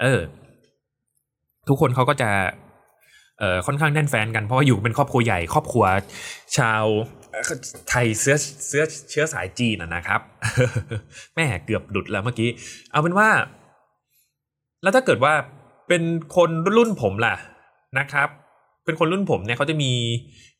[0.00, 0.20] เออ
[1.68, 2.30] ทุกคนเขาก็จะ
[3.38, 5.84] เอ่อค่อนข้างแน่นแฟนกันเพราะว่าอยู่เป็นครอบครัวใหญ่ครอบครัว
[6.58, 6.84] ชาว
[7.88, 10.20] ไทยเสื้อเสื้อเชื้อสายจีนนะครับ
[11.34, 12.48] แม่เกือบหลุดแล้วเมื่อกี้
[12.90, 13.28] เอาเป็นว่า
[14.82, 15.32] แล้วถ้าเกิดว่า
[15.88, 16.02] เป็น
[16.36, 17.34] คนรุ่นผมล่ะ
[17.98, 18.28] นะครับ
[18.84, 19.92] เป็นคนรุ่นผมเนี่ยเขาจะมี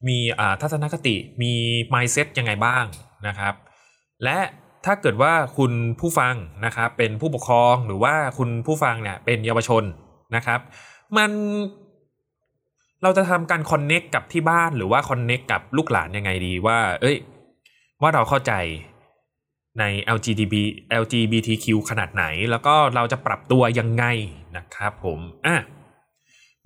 [0.09, 0.17] มี
[0.61, 1.53] ทัศนคติมี
[1.95, 2.85] mindset ยังไงบ้าง
[3.27, 3.55] นะครับ
[4.25, 4.39] และ
[4.85, 6.35] ถ้าเกิดว่าคุณผู้ฟัง
[6.65, 9.85] นะครับเป็นผู้ปกครองหรือว่าคุณผู้ฟังเนี่ยเป็นเยาวชน
[10.37, 10.61] นะครับ
[11.17, 11.31] มัน
[13.03, 17.17] เราจะทำการคอนเน็กกับที่บ้านหรือว่าคอนเน็กกับลูกหลานยังไงดีว่า เอ้ย
[18.03, 18.53] ว่าเราเข้าใจ
[19.79, 19.85] ใน
[20.17, 20.55] LGBT
[21.03, 24.05] LGBTQ ขนาดไหน แล้วก็เราจะปรับตัวยังไง
[24.57, 25.57] นะครับผมอะ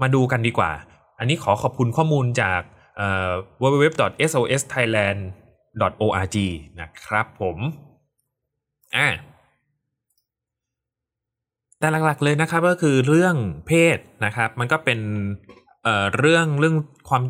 [0.00, 0.70] มาดูกันดีกว่า
[1.18, 2.60] อันนี้ขอขอบคุณข้อมูลจาก
[3.62, 6.36] www.sosthailand.org
[6.80, 7.58] นะครับผม
[8.96, 9.08] อ่า
[11.78, 13.34] แต่หลักๆเลยนะครับก็คือเรื่อง
[13.66, 15.00] เพศนะครับ มันก็เป็น
[15.84, 16.76] เเรื่องเรื่อง
[17.08, 17.22] ความ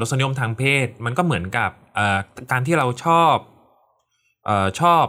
[0.00, 1.70] รสนิยมทางเพศ มันก็เหมือนกับ
[2.50, 3.36] การที่เราชอบ
[4.48, 5.06] อชอบ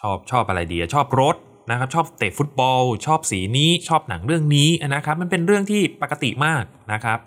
[0.00, 1.36] ชอบชอบอะไรดีชอบรถ
[1.70, 7.18] นะครับ ชอบเตะฟุตบอล ชอบสีนี้ชอบหนังเรื่องนี้นะครับ มันเป็นเรื่องที่ปกติมากนะครับ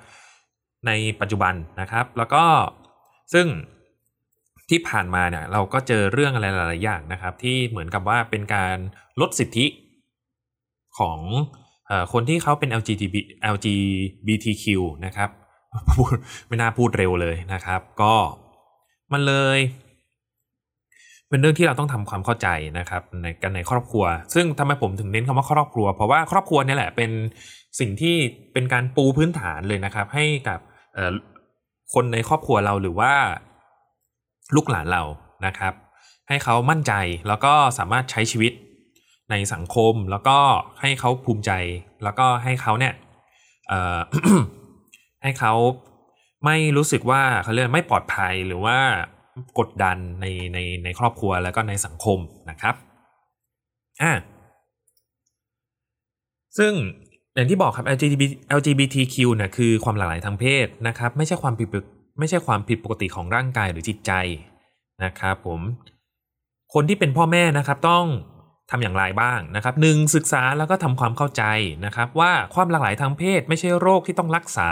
[0.88, 0.92] ใน
[1.22, 2.44] ปัจจุบันนะครับ แล้วก็
[3.34, 3.48] ซึ่ง
[4.70, 8.76] ที่ผ่านมาเนี่ยเราก็เจอเรื่องอะไรหลายๆอย่างนะครับ ที่เหมือนกับว่าเป็นการ
[9.22, 9.66] ลดสิทธิ
[11.00, 11.20] ของ
[11.90, 13.16] อคนที่เขาเป็น LGBT
[13.54, 14.66] LGBTQ
[15.06, 15.30] นะครับ
[16.48, 18.14] ไม่น่าพูดเร็วเลยนะครับ ก็
[19.14, 19.60] มันเลย
[21.30, 22.48] เป็นเรื่องที่เราต้องทำความเข้าใจ
[22.80, 27.12] นะครับในกันในครอบครัว ซึ่งทำไมผมถึงเน้นคำว่าครอบครัว เพราะว่าครอบครัวนี่แหละเป็น
[27.80, 28.16] สิ่งที่
[28.54, 30.60] เป็นการปูพื้นฐานเลยนะครับ ให้กับ
[31.94, 33.14] คนในครอบครัวเราหรือว่า
[34.56, 35.04] ลูกหลานเรา
[35.46, 35.74] นะครับ
[36.28, 36.94] ให้เขามั่นใจ
[37.28, 38.54] แล้วก็สามารถใช้ชีวิต
[39.32, 40.38] ในสังคมแล้วก็
[40.82, 41.52] ให้เขาภูมิใจ
[42.04, 42.94] แล้วก็ให้เขาเนี่ย
[45.24, 45.54] ให้เขา
[46.46, 48.78] ไม่รู้สึกว่าเขาเรียกไม่ปลอดภัยหรือว่า
[49.60, 52.76] กดดันในในในครอบครัวแล้วก็ในสังคมนะครับ
[54.02, 54.12] อ่า
[56.58, 56.74] ซึ่ง
[57.36, 57.86] อย่างที่บอกครับ
[58.58, 61.68] LGBTQ เนี่ยคือความหลากหลายทางเพศนะครับ ไม่ใช่ความผิด
[62.20, 64.12] ไม่ใช่ความผิดปกติของร่างกายหรือจิตใจ
[65.04, 65.62] นะครับผม
[66.74, 68.06] คนที่เป็นพ่อแม่นะครับต้อง
[68.72, 71.44] ทำอย่างไรบ้างนะครับหนึ่งศึกษาแล้วก็ทำความเข้าใจ
[71.86, 74.70] นะครับ ว่าความหลากหลายทางเพศไม่ใช่โรคที่ต้องรักษา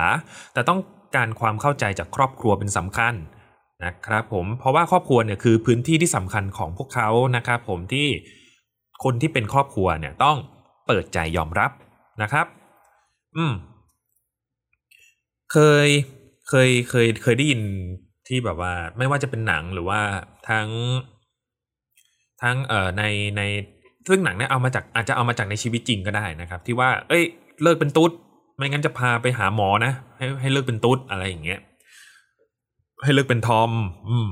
[0.53, 0.79] แต่ต้อง
[1.15, 3.13] การความเข้าใจจากครอบครัวเป็นสำคัญ
[3.85, 8.07] นะครับผมเพราะว่าครอบครัวเนี่ยคือพื้นที่ที่สำคัญของพวกเขานะครับผมที่
[9.03, 10.37] คนที่เป็นครอบครัวเนี่ยต้อง
[10.87, 11.71] เปิดใจยอมรับ
[12.23, 12.47] นะครับ
[13.37, 13.53] อืม
[15.51, 15.87] เคย
[16.49, 17.61] เคย เคย เคยได้ยิน
[18.27, 19.99] ที่แบบว่า ไม่ว่าจะเป็นหนังหรือว่า
[20.49, 20.67] ทั้ง
[22.41, 23.03] ทั้ง เอ่อ ใน
[23.37, 23.41] ใน
[24.09, 27.23] ซึ่งหนังเนี่ยเอามาจาก อาจจะเอามาจากในชีวิตจริงก็ได้นะครับ ที่ว่า เอ้ย
[27.63, 28.11] เลิกเป็นตุ๊ด
[28.57, 31.59] ไม่งั้นจะพาไปหาหมอนะ ให้ ให้เลิกเป็นตุ๊ดอะไรอย่างเงี้ย
[33.03, 33.71] ให้เลิกเป็นทอม
[34.09, 34.29] อืม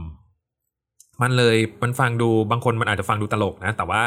[1.22, 4.04] มันเลย มันฟังดู บางคนมันอาจจะฟังดูตลกนะ แต่ว่า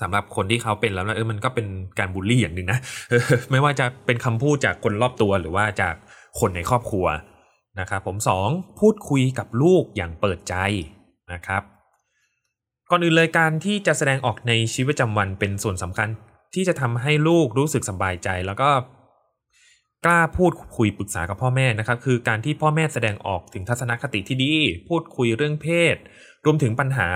[0.00, 1.66] สำหรับคนที่เขาเป็นแล้วนะเออมันก็เป็น
[1.98, 2.78] การบูลลี่อย่างหนึ่งนะ
[3.50, 5.94] ไม่ว่าจะเป็นคำพูดจากคนรอบตัวหรือว่าจาก
[6.40, 7.06] คนในครอบครัว
[7.80, 8.48] นะครับผมสอง
[8.80, 10.54] พูดคุยกับลูกอย่างเปิดใจ
[11.32, 11.62] นะครับ
[12.90, 16.08] ก่อนอื่นเลยการที่จะแสดงออกในชีวิตประจำวันเป็นส่วนสำคัญ
[16.54, 18.70] ที่จะทำให้ลูกรู้สึกสบายใจ แล้วก็
[20.04, 24.52] กล้าพูดคุยปรึกษากับพ่อแม่นะครับ คือการที่พ่อแม่แสดงออกถึงทัศนคติที่ดี
[24.88, 25.96] พูดคุยเรื่องเพศ
[26.44, 27.08] รวมถึงปัญหา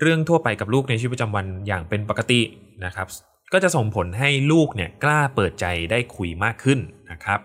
[0.00, 2.40] เรื่องทั่วไปกับลูกในชีวิตประจำวันอย่างเป็นปกติ
[2.84, 3.08] นะครับ
[3.52, 6.78] ก็จะส่งผลให้ลูกเนี่ยกล้าเปิดใจได้คุยมากขึ้น
[7.10, 7.40] นะครับ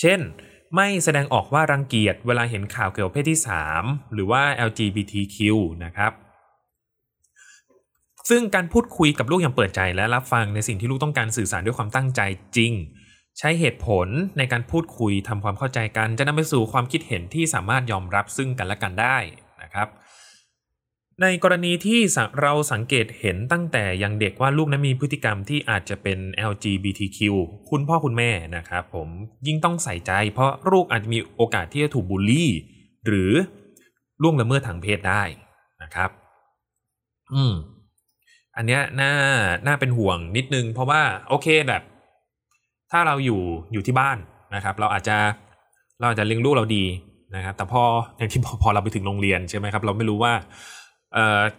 [0.00, 0.20] เช่น
[0.74, 3.40] ไม่แสดงออกว่ารังเกียจเวลาเห็นข่าวเกี่ยวกับเพศที่
[3.76, 5.38] 3 หรือว่า LGBTQ
[5.84, 6.12] นะครับ
[8.30, 12.20] ซึ่งการพูดคุยกับลูกอย่างเปิดใจและรับฟังในสิ่งที่ลูกต้องการสื่อสารด้วยความตั้งใจ
[12.56, 12.72] จริง
[13.38, 14.08] ใช้เหตุผล
[14.38, 19.18] ในการพูดคุยทำความเข้าใจกัน จะนำไปสู่ความคิดเห็นที่สามารถยอมรับซึ่งกันและกันได้
[19.62, 19.88] นะครับ
[21.22, 22.00] ในกรณีที่
[22.40, 26.18] เราสังเกตเห็นตั้งแต่ยังเด็กว่าลูกนั้นมีพฤติกรรมที่อาจจะเป็น
[26.50, 27.18] LGBTQ
[27.70, 29.08] คุณพ่อคุณแม่นะครับผม
[29.46, 32.50] ยิ่งต้องใส่ใจ เพราะลูกอาจจะมีโอกาสที่จะถูกบูลลี่
[33.06, 33.32] หรือ
[34.22, 35.22] ล่วงละเมิดทางเพศได้
[35.82, 36.10] นะครับ
[37.32, 37.54] อืม
[38.56, 39.12] อันเนี้ยน่า
[39.66, 41.82] น่าเป็นห่วงนิดนึง เพราะว่า โอเคแบบ
[42.90, 43.40] ถ้าเราอยู่
[43.72, 44.18] อยู่ที่บ้าน
[44.54, 45.16] นะครับ เราอาจจะ
[45.98, 46.84] เราอาจจะเลี้ยงลูกเราดี
[47.36, 47.82] นะครับ แต่พอ
[48.18, 50.32] อย่างที่พอเราไปถึงโรงเรียนใช่ไหมครับ เราไม่รู้ว่า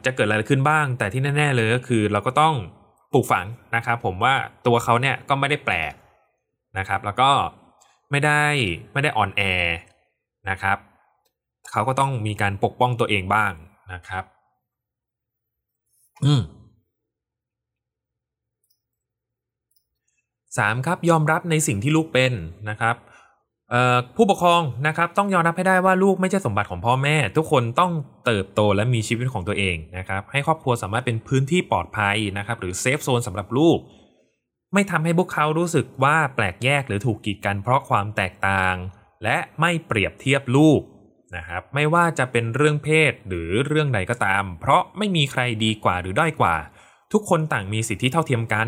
[0.05, 2.55] จะเกิดอะไรขึ้นบ้าง แต่ที่แน่ ๆ เลยก็คือเราก็ต้อง
[3.13, 4.33] ปลูกฝังนะครับผมว่า
[4.67, 5.93] ตัวเขาเนี่ยก็ไม่ได้แปลก
[6.77, 7.29] นะครับ แล้วก็
[8.11, 8.43] ไม่ได้
[8.93, 9.41] ไม่ได้อ่อนแอ
[10.49, 10.77] นะครับ
[11.71, 13.51] เขาก็ต้องมีการปกป้องตัวเองบ้าง
[13.93, 14.23] นะครับ
[16.25, 16.41] อืม
[20.57, 22.33] สามครับยอมรับในสิ่งที่ลูกเป็น
[22.69, 22.95] นะครับ
[24.15, 27.91] ผู้ปกครองนะครับต้องยอมรับให้ได้ว่าลูกไม่ใช่สมบัติของพ่อแม่ ทุกคนต้อง
[28.25, 33.78] เติบโตและมีชีวิตของตัวเองนะครับให้ครอบครัวสามารถเป็นพื้นที่ปลอดภัยนะครับหรือเซฟโซนสำหรับลูก
[34.73, 38.75] ไม่ทำให้พวกเขารู้สึกว่าแปลกแยกหรือถูกกีดกันเพราะความแตกต่าง
[39.23, 40.82] และไม่เปรียบเทียบลูก
[41.36, 46.56] นะครับไม่ว่าจะเป็นเรื่องเพศหรือเรื่องใดก็ตาม เพราะไม่มีใครดีกว่าหรือด้อยกว่า
[47.13, 48.67] ทุกคนต่างมีสิทธิเท่าเทียมกัน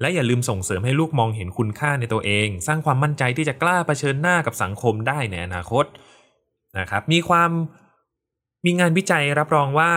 [0.00, 5.84] และอย่าลืมส่งเสริมให้ลูกมองเห็นคุณค่าในตัวเอง สร้างความมั่นใจที่จะกล้าเผชิญหน้ากับสังคมได้ในอนาคต
[6.78, 7.50] นะครับ มีความ
[8.64, 9.92] มีงานวิจัยรับรองว่า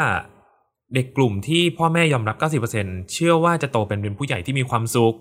[0.93, 2.37] เด็กกลุ่มที่พ่อแม่ยอมรับ
[2.73, 5.15] 90%เชื่อว่าจะโตเป็นเป็นผู้ใหญ่ที่มีความสุข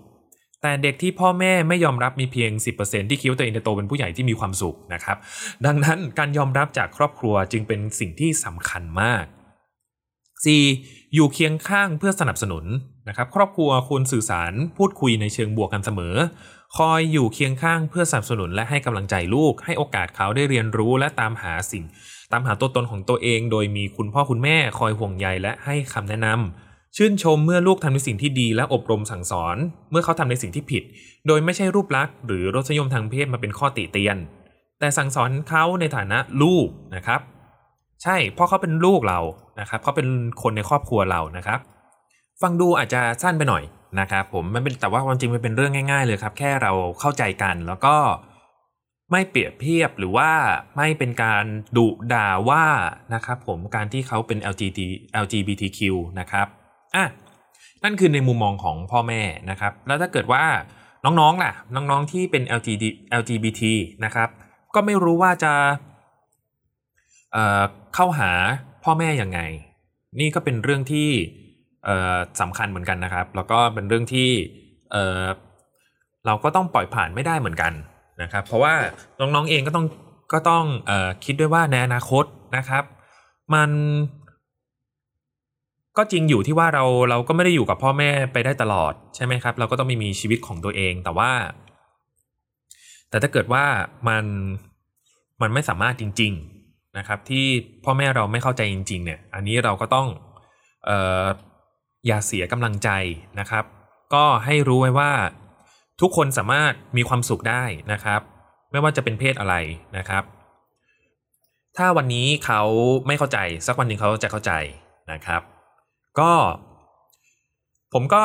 [0.61, 5.17] แต่เด็กที่พ่อแม่ไม่ยอมรับมีเพียง 10%ที่คิดว่าตัวเองจะโตเป็นผู้ใหญ่ที่มีความสุขนะครับ
[5.65, 9.25] ดังนั้นการยอมรับจากครอบครัวจึงเป็นสิ่งที่สำคัญมาก
[10.05, 11.00] 4.
[11.13, 12.65] อยู่เคียงข้างเพื่อสนับสนุน
[13.07, 16.15] นะครับ ครอบครัวควรสื่อสารพูดคุยในเชิงบวกกันเสมอ
[16.77, 21.83] คอยอยู่เคียงข้างเพื่อสนับสนุนและให้กำลังใจลูก ให้โอกาสเขาได้เรียนรู้และตามหาสิ่ง
[22.31, 29.57] ตามหาตัวตนของตัวเอง โดยมีคุณพ่อคุณแม่คอยห่วงใยและให้คำแนะนำชื่นชมเมื่อลูกทำในสิ่งที่ดีและอบรมสั่งสอน
[29.91, 30.83] เมื่อเขาทำในสิ่งที่ผิด
[31.27, 34.17] โดยไม่ใช่รูปลักษณ์หรือรสนิยมทางเพศมาเป็นข้อติเตียน
[34.79, 37.21] แต่สั่งสอนเขาในฐานะลูกนะครับ
[38.03, 39.19] ใช่เพราะเขาเป็นลูกเรา
[39.61, 40.07] นะครับเขาเป็น
[40.41, 41.59] คนในครอบครัวเรานะครับ
[42.41, 43.63] ฟังดูอาจจะสั้นไปหน่อย
[43.99, 47.95] นะครับผมมันเป็นแต่ว่าความจริงมันเป็นเรื่องง่าย ๆ เลยครับ แค่เราเข้าใจกันแล้วก็
[49.11, 50.29] ไม่เปรียบเทียบหรือว่า
[50.77, 51.43] ไม่เป็นการ
[51.77, 52.65] ดุด่าว่า
[53.13, 54.79] นะครับผมการที่เขาเป็น LGBT
[55.23, 55.79] LGBTQ
[56.19, 56.47] นะครับ
[56.95, 57.05] อะ
[57.83, 60.43] นั่นคือในมุมมองของพ่อแม่นะครับ แล้วถ้าเกิดว่า
[61.05, 62.83] น้องๆล่ะ น้องๆที่เป็น LGBT
[63.21, 63.61] LGBT
[64.05, 64.29] นะครับ
[64.75, 65.53] ก็ไม่รู้ว่าจะ
[67.33, 68.31] เเข้าหา
[68.83, 69.39] พ่อแม่ยังไง
[70.19, 71.09] นี่ก็เป็นเรื่องที่
[72.41, 74.29] สำคัญเหมือนกันนะครับ แล้วก็เป็นเรื่องที่
[74.91, 77.73] เเราก็ต้องปล่อยผ่านไม่ได้เหมือนกัน
[78.21, 78.73] นะครับ เพราะว่า
[79.19, 79.85] น้องๆเองก็ต้อง
[80.33, 82.25] ก็ต้องเอ่อคิดด้วยว่าในอนาคต
[82.57, 82.83] นะครับ
[83.53, 83.69] มัน
[85.97, 91.31] ก็จริงอยู่ที่ว่าเราเราก็ไม่ได้อยู่กับพ่อแม่ไปได้ตลอดใช่ไหมครับ เราก็ต้องมีมีชีวิตของตัวเองแต่ว่า
[93.09, 93.63] แต่ถ้าเกิดว่า
[94.07, 94.25] มัน
[95.41, 96.50] มันไม่สามารถจริง ๆ
[96.97, 97.45] นะครับ ที่
[97.83, 100.07] พ่อแม่เราไม่เข้าใจจริง ๆ เนี่ย อันนี้เราก็ต้อง
[100.85, 100.91] เอ
[101.23, 101.25] อ
[102.07, 102.89] อย่าเสียกำลังใจ
[103.39, 103.65] นะครับ
[104.13, 105.11] ก็ให้รู้ไว้ว่า
[106.01, 108.21] ทุกคนสามารถมีความสุขได้นะครับ
[108.71, 109.55] ไม่ว่าจะเป็นเพศอะไร
[109.97, 110.23] นะครับ
[111.77, 112.61] ถ้าวันนี้เขา
[113.07, 114.51] ไม่เข้าใจสักวันหนึ่งเขาจะเข้าใจ
[115.11, 115.41] นะครับ
[116.19, 116.31] ก็
[117.93, 118.23] ผมก็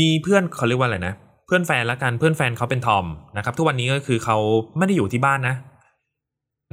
[0.00, 1.14] มีเพื่อนเขาเรียกว่าอะไรนะ
[1.46, 3.06] เพื่อนแฟนละกันเพื่อนแฟนเขาเป็นทอม
[3.36, 4.38] นะครับ ทุกวันนี้ก็คือเขา
[4.76, 5.54] ไม่ได้อยู่ที่บ้านนะ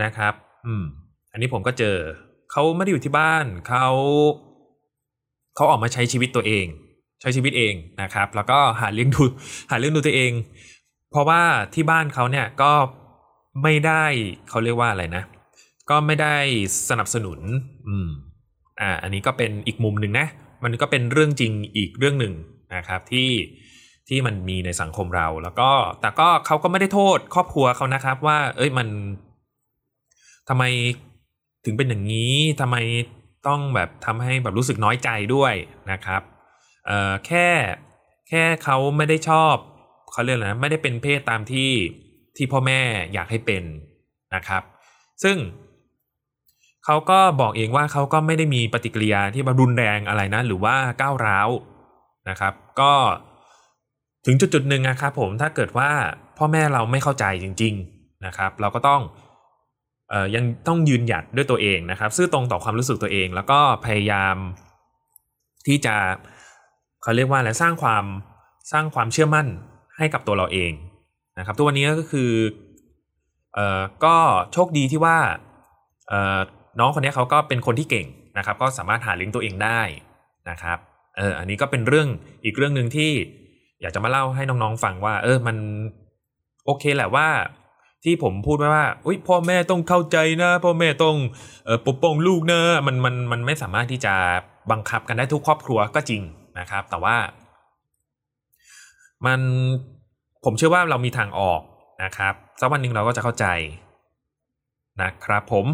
[0.03, 0.33] นะครับ
[0.67, 0.83] อืม
[1.31, 1.95] อันนี้ผมก็เจอ
[2.51, 3.87] เขาไม่ได้อยู่ที่บ้าน เขา
[5.55, 6.65] เขาออกมาใช้ชีวิตตัวเอง
[7.21, 9.23] ใช้ชีวิตเองนะครับ แล้วก็หาเลี้ยงดู
[9.69, 10.31] หาเลี้ยงดูตัวเอง
[11.11, 11.41] เพราะว่า
[11.73, 12.71] ที่บ้านเขาเนี่ยก็
[13.63, 14.05] ไม่ได้
[14.49, 15.23] เขาเรียกว่าอะไรนะ
[15.89, 16.35] ก็ไม่ได้
[16.89, 17.39] สนับสนุน
[17.87, 18.09] อืม
[18.81, 20.27] อ่า อันนี้ก็เป็นอีกมุมหนึ่งนะ
[20.63, 22.33] มันก็เป็นเรื่องจริงอีกเรื่องหนึ่ง
[22.75, 23.29] นะครับที่
[24.07, 28.87] ที่มันมีในสังคมเรา แล้วก็แต่ก็เขาก็ไม่ได้โทษครอบครัวเขานะครับ ว่า เอ้ยมัน
[30.49, 30.63] ทำไม
[31.65, 32.77] ถึงเป็นอย่างนี้ทำไม
[33.47, 35.53] ต้องแบบทำให้แบบรู้สึกน้อยใจด้วย
[35.91, 36.21] นะครับ
[36.85, 37.47] เอ่อแค่
[38.29, 39.55] แค่เขาไม่ได้ชอบ
[40.11, 41.71] เขาเรียกอะไรนะไม่ได้เป็นเพศตามที่
[42.35, 42.81] ที่พ่อแม่
[43.13, 43.63] อยากให้เป็น
[44.35, 44.63] นะครับ
[45.23, 45.37] ซึ่ง
[46.85, 51.49] เขาก็บอกเองว่าเขาก็ไม่ได้มีปฏิกิริยาที่มารุนแรงอะไรนะ หรือว่าก้าวร้าว
[52.29, 52.93] นะครับ ก็
[54.25, 55.89] ถึงจุดจุดหนึ่งนะครับผมถ้าเกิดว่า
[56.37, 59.01] พ่อแม่เราไม่เข้าใจจริง ๆนะครับ เราก็ต้อง
[60.35, 64.35] ยังต้องยืนหยัดด้วยตัวเองนะครับ ซื่อตรงต่อความรู้สึกตัวเอง แล้วก็พยายาม
[65.67, 65.95] ที่จะ
[67.01, 68.03] เขาเรียกว่าอะไรสร้างความ
[68.71, 69.47] สร้างความเชื่อมั่น
[69.97, 70.71] ให้กับตัวเราเอง
[71.37, 72.31] นะครับทุกวันนี้ก็คือ
[73.53, 74.15] เอ่อก็
[74.53, 75.17] โชคดีที่ว่า
[76.09, 76.39] เอ่อ
[76.79, 79.81] น้องคนนี้เขาก็เป็นคนที่เก่งนะครับ ก็สามารถหาเลี้ยงตัวเองได้
[80.49, 80.77] นะครับ
[81.17, 82.07] เอออันนี้ก็เป็นเรื่อง
[82.45, 83.11] อีกเรื่องหนึ่งที่
[83.81, 85.57] อยากจะมาเล่าให้น้องๆฟังว่า เออมัน
[86.65, 87.27] โอเคแหละว่า
[88.03, 91.15] ที่ผมพูดไว้ว่าอุ้ยพ่อแม่ต้องเข้าใจนะ พ่อแม่ต้อง
[91.67, 94.13] ออปกป้องลูกนะมันมันมันไม่สามารถที่จะ
[94.71, 96.21] บังคับกันได้ทุกครอบครัวก็จริง
[96.59, 97.15] นะครับ แต่ว่า
[99.25, 99.39] มัน
[100.45, 101.61] ผมเชื่อว่าเรามีทางออก
[102.03, 103.45] นะครับสักวันหนึ่งเราก็จะเข้าใจ
[105.01, 105.65] นะครับผม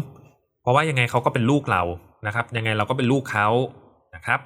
[0.62, 1.82] เพราะว่ายังไงเขาก็เป็นลูกเรา
[2.26, 3.48] นะครับ ยังไงเราก็เป็นลูกเขา
[4.14, 4.40] นะครับ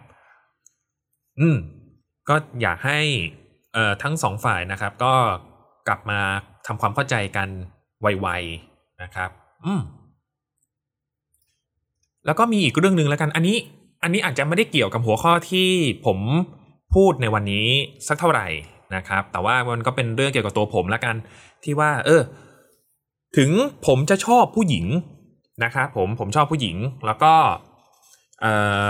[1.40, 1.57] อืม
[2.29, 2.99] ก็อยากให้
[3.75, 5.14] เอ่อทั้งสองฝ่ายนะครับ ก็
[5.88, 6.21] กลับมา
[6.73, 7.49] ทำความเข้าใจกัน
[8.01, 9.31] ไวๆนะครับ
[9.65, 9.81] อืม
[12.27, 13.57] แล้วก็มีอีกเรื่องหนึ่งแล้วกัน อันนี้
[14.03, 15.69] อันนี้อาจจะไม่ได้เกี่ยวกับหัวข้อที่
[16.07, 16.19] ผม
[16.95, 17.67] พูดในวันนี้
[18.09, 18.47] สักเท่าไหร่
[18.97, 21.15] นะครับ แต่ว่ามันก็เป็นเรื่องเกี่ยวกับตัวผมแล้วกัน
[21.65, 22.23] ที่ว่า เออ
[23.37, 23.51] ถึง
[23.87, 24.87] ผมจะชอบผู้หญิง
[25.65, 27.35] นะครับผมผมชอบผู้หญิง แล้วก็
[28.41, 28.47] เอ
[28.85, 28.87] อ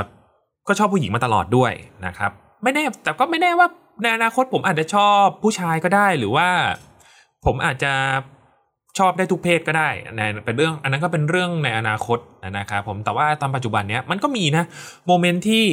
[0.69, 1.73] ก็ชอบผู้หญิงมาตลอดด้วย
[2.07, 2.31] นะครับ
[2.63, 3.69] ไม่แน่แต่ก็ไม่แน่ว่า
[4.03, 6.49] ในอนาคตผมอาจจะชอบผู้ชายก็ได้หรือว่า
[7.45, 7.93] ผมอาจจะ
[8.99, 12.19] ชอบได้ทุกเพศก็ได้ในเป็นเรื่องอันนั้นก็เป็นเรื่องในอนาคต
[12.59, 14.65] นะครับผมแต่ว่าตอนปัจจุบันเนี้ยมันก็มีนะ
[15.07, 15.67] โมเมนต์ที่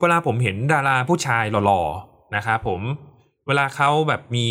[0.00, 2.80] เวลาผมเห็นดาราผู้ชายหล่อๆนะครับผม
[3.46, 4.46] เวลาเขาแบบมี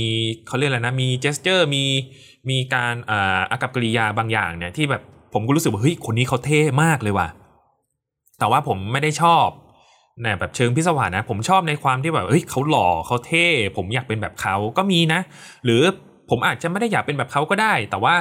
[0.47, 1.83] เขาเรียกอะไรนะมีเจสเจอร์มี
[2.49, 5.01] มีการอ่าอากับกริยาบางอย่างเนี่ยที่แบบ
[5.33, 7.27] ผมก็รู้สึกว่าเฮ้ยคนนี้เขาเท่มากเลยว่ะ
[8.39, 9.47] แต่ว่าผมไม่ได้ชอบ
[10.21, 15.19] ในแบบเชิงพิศวาสนะ ผมชอบในความที่แบบเฮ้ยเขาหล่อเขาเท่ ผมอยากเป็นแบบเขาก็มีนะ
[15.65, 15.81] หรือ
[16.29, 18.15] ผมอาจจะไม่ได้อยากเป็นแบบเขาก็ได้ แต่ว่า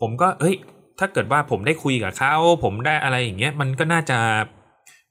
[0.00, 0.56] ผมก็เอ้ย
[0.98, 4.18] ถ้าเกิดว่าผมได้คุยกับเขาผมได้อะไรอย่างเงี้ย มันก็น่าจะ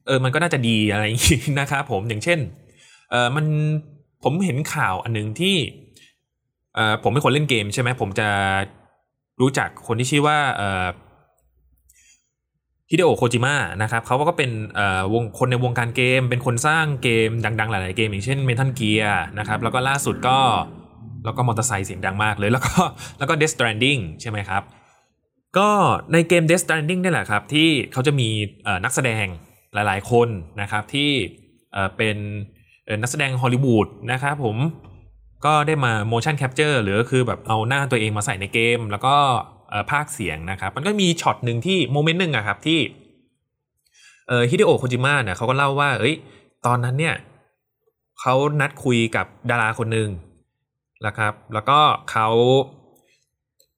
[0.08, 2.40] เออ มันก็น่าจะดีอะไรอย่างนี้นะครับผมอย่างเช่น
[3.12, 3.46] เออมัน
[4.24, 5.56] ผมเห็นข่าวอันหนึ่งที่
[6.76, 8.28] เออผมเป็นคนเล่นเกมใช่ไหมผมจะ
[9.42, 10.86] รู้จักคนที่ชื่อว่า เออ
[12.90, 14.52] ฮิเดโอะโคจิมะนะครับเขาก็เป็น
[15.14, 20.38] วงคนในวงการเกม เป็นคนสร้างเกมดัง ๆ หลาย ๆ เกม อย่างเช่น Metal Gear นะครับ แล้วก็ล่าสุดก็
[21.26, 22.74] แล้วก็มอเตอร์ไซค์เสียงดังมากเลย แล้วก็
[23.18, 24.64] แล้วก็ Death Stranding ใช่ไหมครับ
[25.58, 25.70] ก็
[26.14, 28.30] ในเกม Death Stranding นี่แหละครับ ที่เขาจะมี
[28.84, 29.26] นักแสดง
[29.74, 30.28] หลาย ๆ คน
[30.62, 31.12] นะครับที่
[31.98, 32.18] เป็น
[33.02, 34.58] นักแสดงฮอลลีวูดนะครับผม
[35.46, 39.16] ก็ได้มา motion capture หรือคือแบบเอาหน้าตัวเองมาใส่ในเกม แล้วก็
[39.92, 42.80] พากย์เสียงนะครับ มันก็มีช็อตหนึ่งที่ moment หนึ่งอะครับที่
[44.50, 46.16] ฮิเดโอะโคจิมะเนี่ยเขาก็เล่าว่า เอ้ย
[46.66, 47.16] ตอนนั้นเนี่ย
[48.22, 50.10] เขานัดคุยกับดาราคนหนึ่ง
[51.06, 51.80] นะครับ แล้วก็
[52.12, 52.28] เขา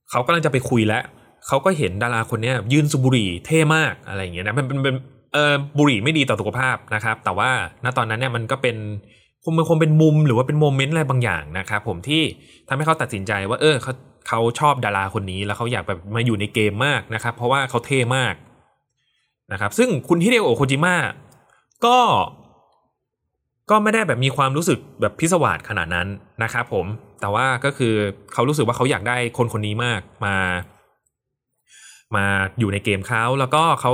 [0.09, 1.03] เขากำลังจะไปคุยแล้ว
[1.47, 4.95] เขาก็เห็นดาราคนนี้ยืนสูบบุหรี่เท่มากอะไรอย่างเงี้ยนะมันเป็น
[5.33, 7.49] เออบุหรี่ไม่ดีต่อสุขภาพนะครับ แต่ว่า
[7.83, 8.77] ณตอนนั้นเนี่ยมันก็เป็น
[9.43, 12.21] คงมันคงเป็นมุมหรือว่าเป็นโมเมนต์อะไรบางอย่างนะครับผมที่
[12.67, 13.93] ทำให้เขาตัดสินใจว่า เออเขา
[14.27, 18.33] เขาชอบดาราคนนี้แล้วเขาอยากแบบมาอยู่ในเกมมากนะครับ เพราะว่าเขาเท่มาก
[19.51, 20.95] นะครับ ซึ่งคุณฮิเดโอโคจิมะ
[21.86, 21.97] ก็
[23.69, 26.07] ก็ไม่ได้แบบมีความรู้สึกแบบพิศวาสขนาดนั้น
[26.43, 26.86] นะครับผม
[27.23, 27.93] แต่ว่าก็คือ
[28.33, 30.36] เขารู้สึกว่าเขาอยากได้คนคนนี้มากมา
[32.15, 32.25] มา
[32.59, 33.91] อยู่ในเกมเขาแล้วก็เขา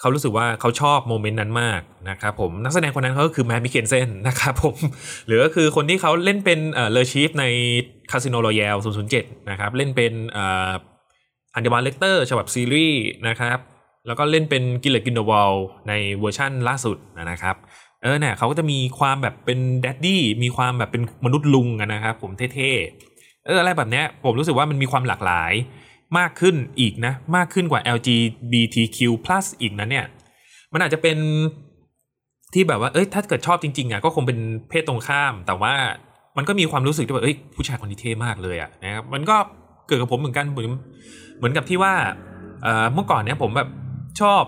[0.00, 4.76] เขารู้สึกว่าเขาชอบ moment นั้นมากนะครับผมนักแสดงคนนั้นเขาก็คือ Mads Mikkelsen นะครับผม
[5.26, 7.44] หรือก็คือคนที่เขาเล่นเป็นเอ่อ Le Chiffre ใน
[8.10, 8.76] Casino Royale
[9.12, 10.70] 007 นะครับ เล่นเป็นเอ่อ
[11.54, 13.58] Hannibal Lecter ฉบับซีรีส์นะครับ
[14.06, 15.52] แล้วก็เล่นเป็น Gellert Grindelwald
[15.88, 16.96] ในเวอร์ชั่นล่าสุด
[17.30, 17.56] นะครับ
[18.02, 25.52] เออเนี่ยเขาก็จะมีความแบบเป็น daddy มีความแบบเป็นมนุษย์ลุงนะครับผมเท่ๆเอออะไรแบบเนี้ยผมรู้สึกว่ามันมีความหลากหลาย
[26.18, 28.98] มากขึ้นอีกนะ มากขึ้นกว่า LGBTQ+
[29.60, 30.06] อีกนะเนี่ย
[30.72, 31.18] มันอาจจะเป็น
[32.54, 34.38] ที่แบบว่าเอ้ยถ้าเกิดชอบจริงๆอะก็คงเป็น
[34.68, 35.74] เพศตรงข้าม แต่ว่า
[36.36, 39.36] มันก็มีความรู้สึกที่แบบเอ้ยผู้ชายคนนี้เท่มากเลยอะนะครับมันก็
[39.86, 40.68] เกิดกับผมเหมือนกันเหมือน
[41.38, 41.94] เหมือนกับที่ว่า
[42.94, 43.68] เมื่อก่อนเนี้ยผมแบบ
[44.20, 44.42] ชอบ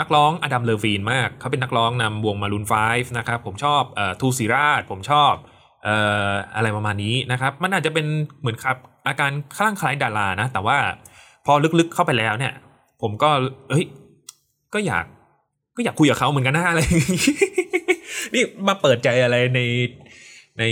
[0.00, 3.82] นักร้องอดัมเลวีนมาก เขาเป็นนักร้องนำวงมารูนไฟฟ์นะครับ ผมชอบ
[4.20, 5.32] ทูซีราช ผมชอบ
[6.54, 8.06] อะไรประมาณนี้นะครับ มันอาจจะเป็น
[8.40, 8.76] เหมือนครับ
[9.06, 10.78] อาการคลั่งคล้ายดารานะ แต่ว่า
[11.46, 12.52] พอลึกๆเข้าไปแล้วเนี่ย
[13.02, 13.30] ผมก็
[13.70, 13.86] เฮ้ย
[14.74, 15.04] ก็อยาก
[15.76, 16.80] ก็อยากคุยกับเขาเหมือนกันนะอะไร
[18.34, 19.60] นี่มาเปิดใจอะไรใน
[20.58, 20.64] ใน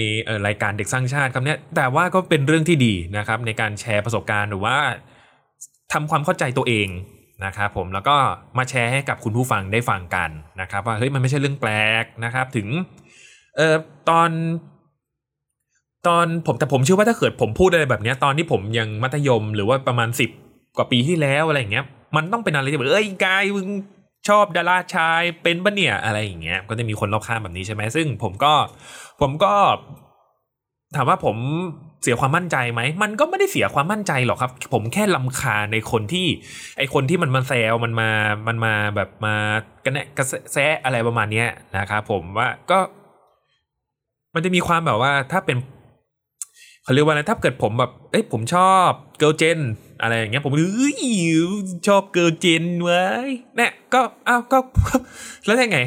[0.47, 4.77] รายการเด็กสร้างชาติครับเนี่ยแต่ว่าก็เป็นเรื่องที่ดีนะครับ ในการแชร์ประสบการณ์หรือว่า
[5.93, 6.89] ทำความเข้าใจตัวเอง
[7.45, 8.17] นะครับผมแล้วก็
[8.59, 11.71] มาแชร์ให้กับคุณผู้ฟังได้ฟังกันนะครับ ว่าเฮ้ยมันไม่ใช่เรื่องแปล
[12.03, 12.69] กนะครับ ถึง
[13.57, 13.77] เอ่อ
[14.09, 14.31] ตอน
[16.07, 20.31] ตอนผมแต่ผมเชื่อว่าถ้าเกิดผมพูดอะไรแบบนี้ตอนที่ผมยังมัธยมหรือว่าประมาณสิบ
[20.77, 21.85] กว่าปีที่แล้วอะไรอย่างเงี้ย
[22.17, 23.69] มันต้องเป็นอะไรที่แบบเอ้ยกายมึง
[24.29, 28.53] ชอบดาราชายเป็นปะเนี่ยอะไรอย่างเงี้ยก็จะมีคนรอบข้างแบบนี้ใช่ไหมซึ่งผมก็
[29.21, 29.53] ผมก็
[30.97, 31.37] ถามว่าผม
[32.03, 36.27] เสียความมั่นใจไหม มันก็ไม่ได้เสียความมั่นใจหรอกครับ ผมแค่รำคาญในคนที่
[36.79, 38.11] ไอคนที่มันมาแซวมันมา
[38.49, 39.35] มันมาแบบมา
[39.85, 42.79] กระแนกระแซะอะไรประมาณเนี้ยนะครับผมว่าก็
[44.35, 45.57] มันจะมีความแบบว่าถ้าเป็น
[46.85, 49.59] เขาเรียกว่าอะไรถ้าเกิดผมแบบ เอ้ยผมชอบ Girls' Gen
[50.03, 50.99] อะไรอย่างเงี้ยผมเฮ้ย
[51.89, 54.59] ชอบ Girls' Gen เว้ยเนี่ยก็อ้าวก็
[55.45, 55.81] แล้วได้ไง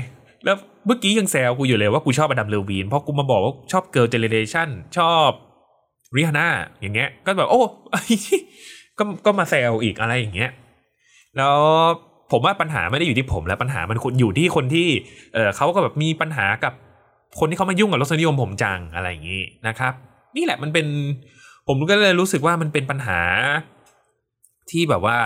[0.46, 5.30] แล้วเมื่อกี้ยังแซวกูอยู่เลยว่ากูชอบ Adam Levine เพราะกูมาบอกว่าชอบ Girls' Generation ชอบ
[6.16, 6.48] ริฮาน่า
[6.82, 7.62] อย่างเงี้ย ก็แบบโอ้
[8.98, 10.52] ก็ก็มาแซวอีกอะไรอย่างเงี้ย
[11.38, 11.58] แล้ว
[12.32, 14.88] ผมว่าปัญหาไม่ได้อยู่ที่ผมแล้วปัญหามันอยู่ที่คนที่
[15.34, 16.74] เออเขาก็แบบมีปัญหากับ
[17.40, 19.94] คนที่เขามายุ่งกับรสนิยมผมจังอะไรอย่างงี้นะครับ
[20.36, 20.88] นี่แหละมันเป็น
[21.68, 23.20] ผมก็เลยรู้สึกว่ามันเป็นปัญหา
[24.72, 25.18] ที่แบบว่า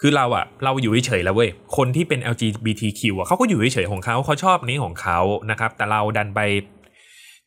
[0.00, 6.40] คือเราอะเราอยู่เฉยๆแล้วเว้ยคนที่เป็น LGBTQ อะเขาก็อยู่เฉยๆของเขาเขาชอบนี้ของเขานะครับ แต่เราดันไป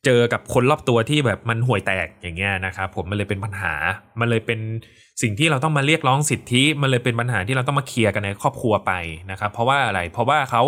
[0.06, 3.74] เจอกับคนรอบตัวที่แบบมันห่วยแตกอย่างเงี้ยนะครับผมมันเลยเป็นปัญหา
[4.20, 4.60] มันเลยเป็น
[5.22, 8.92] สิ่งที่เราต้องมาเรียกร้องสิทธิ มันเลยเป็นปัญหาที่เราต้องมาเคลียร์กันในครอบครัวไป
[9.32, 10.62] นะครับ เพราะว่าอะไรเพราะว่าเขา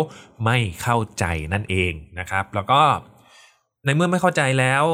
[0.44, 2.80] ไม่เข้าใจนั่นเองนะครับ แล้วก็
[3.84, 4.84] ในเมื่อไม่เข้าใจแล้ว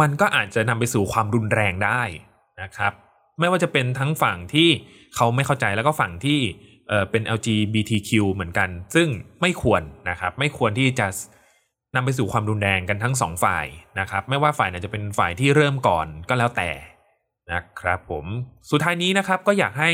[0.00, 2.02] มันก็อาจจะนำไปสู่ความรุนแรงได้
[2.62, 2.92] นะครับ
[3.40, 4.68] ไม่ว่าจะเป็นทั้งฝั่งที่
[5.16, 6.40] เขาไม่เข้าใจแล้วก็ฝั่งที่
[6.88, 9.08] เเป็น LGBTQ เหมือนกัน ซึ่ง
[9.40, 11.06] ไม่ควรนะครับ ไม่ควรที่จะ
[11.94, 13.66] นำไปสู่ความรุนแรงกันทั้งสองฝ่าย
[14.00, 16.70] นะครับ ไม่ว่าฝ่ายไหนจะเป็นฝ่ายที่เริ่มก่อนก็แล้วแต่
[17.52, 18.24] นะครับผม
[18.70, 19.92] สุดท้ายนี้นะครับก็อยากให้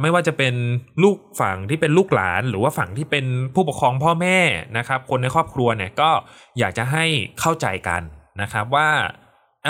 [0.00, 0.54] ไม่ว่าจะเป็น
[1.02, 4.38] ลูกฝั่งที่เป็นลูกหลาน หรือว่าฝั่งที่เป็นผู้ปกครองพ่อแม่
[4.78, 6.10] นะครับ คนในครอบครัวเนี่ยก็
[6.58, 7.04] อยากจะให้
[7.40, 8.02] เข้าใจกัน
[8.42, 8.88] นะครับว่า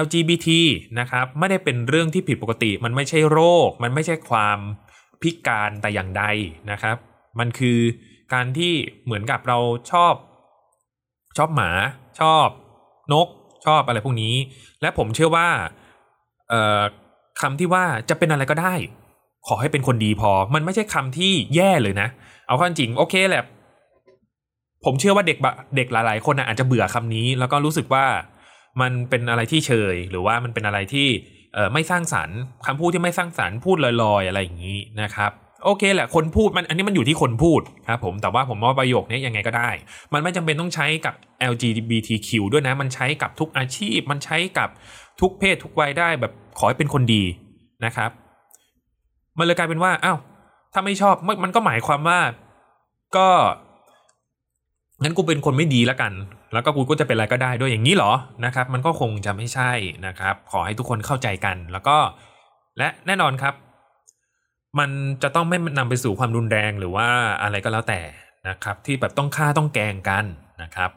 [0.05, 0.49] LGBT
[0.99, 4.59] นะครับไม่ได้เป็นเรื่องที่ผิดปกติ มันไม่ใช่โรค มันไม่ใช่ความ
[5.23, 6.25] พิการแต่อย่างใด
[6.71, 6.97] นะครับ
[7.39, 7.79] มันคือ
[8.33, 8.73] การที่
[9.05, 9.59] เหมือนกับเรา
[9.93, 10.15] ชอบ
[11.37, 11.71] ชอบหมา
[12.21, 12.49] ชอบ
[13.13, 13.29] นก
[13.67, 14.35] ชอบอะไรพวกนี้
[14.81, 15.49] และผมเชื่อว่า
[16.49, 16.83] เอ่อ
[17.41, 18.75] คำที่ว่าจะเป็นอะไรก็ได้
[19.47, 22.09] ขอให้เป็นคนดีพอ มันไม่ใช่คำที่แย่เลยนะ
[22.47, 23.45] เอาข้อจริงโอเคแหละ
[24.85, 25.39] ผมเชื่อว่าเด็ก
[25.77, 28.07] เด็กหลาย ๆ คนนะอาจจะเบื่อคำนี้ แล้วก็รู้สึกว่า
[28.81, 31.09] มันเป็นอะไรที่เชยหรือว่ามันเป็นอะไรที่
[31.55, 35.31] เออไม่สร้างสรรค์คำพูดที่ไม่สร้างสรรค์พูดลอยๆ อะไรอย่างนี้นะครับ
[35.65, 39.71] โอเคแหละคนพูดมันอันนี้มันอยู่ที่คนพูดครับผมแต่ว่าผมว่าประโยคนี้ยังไงก็ได้
[40.13, 41.15] มันไม่จำเป็นต้องใช้กับ
[41.53, 44.69] LGBTQ ด้วยนะ มันใช้กับทุกอาชีพ มันใช้กับ
[45.21, 47.23] ทุกเพศทุกวัยได้แบบขอให้เป็นคนดี
[47.85, 48.11] นะครับ
[49.39, 50.19] มันเลยกลายเป็นว่าอ้าว
[50.73, 52.21] ถ้าไม่ชอบมันก็หมายความว่า
[53.17, 53.29] ก็
[55.03, 56.13] งั้นกูเป็นคนไม่ดีแล้วกัน
[56.53, 58.13] แล้วก็กูก็จะเป็นอะไรก็ได้ด้วยอย่างนี้เหรอ
[58.45, 59.73] นะครับ มันก็คงจะไม่ใช่
[60.07, 61.97] นะครับ ขอให้ทุกคนเข้าใจกัน แล้วก็
[62.79, 63.55] และแน่นอนครับ
[64.79, 64.91] มัน
[65.23, 67.09] จะต้องไม่นำไปสู่ความรุนแรงหรือว่า
[67.43, 68.01] อะไรก็แล้วแต่
[68.49, 70.25] นะครับ ที่แบบต้องฆ่าต้องแกงกัน
[70.63, 70.91] นะครับ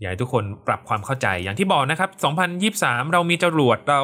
[0.00, 2.10] อยากให้ทุกคนปรับความเข้าใจอย่างที่บอกนะครับ
[2.66, 4.02] 2023 เรามีจรวดเรา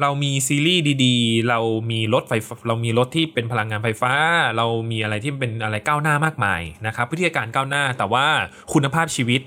[0.00, 1.58] เรามีซีรีส์ดีๆ เรา
[1.90, 2.32] มีรถไฟ
[2.68, 4.12] เรามีรถที่เป็นพลังงานไฟฟ้า
[4.56, 8.26] เรามีอะไรที่เป็นอะไรก้าวหน้ามากมายนะครับวิทยาการก้าวหน้าแต่ว่า
[8.72, 9.42] คุณภาพชีวิต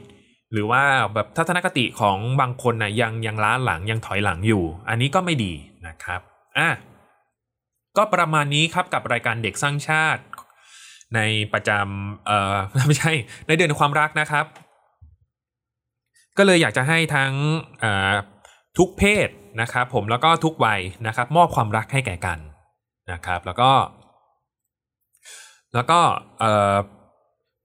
[0.51, 0.83] หรือว่า
[1.13, 5.53] แบบทัศนคติของบางคนนะยังยังล้าหลังยังถอยหลังอยู่ อันนี้ก็ไม่ดี
[5.87, 6.21] นะครับ
[6.57, 6.69] อะ
[7.97, 10.21] ก็ประมาณนี้ครับกับรายการเด็กสร้างชาติ
[11.15, 11.19] ใน
[11.53, 12.55] ประจำเอ่อ
[12.87, 13.13] ไม่ใช่
[13.47, 14.45] ในเดือนความรักนะครับ
[16.37, 17.33] ก็เลยอยากจะให้ทั้ง
[18.77, 19.29] ทุกเพศ
[19.61, 22.39] นะครับผมแล้วก็ทุกวัยนะครับ มอบความรักให้แก่กัน
[23.11, 23.71] นะครับ แล้วก็
[25.73, 25.99] แล้วก็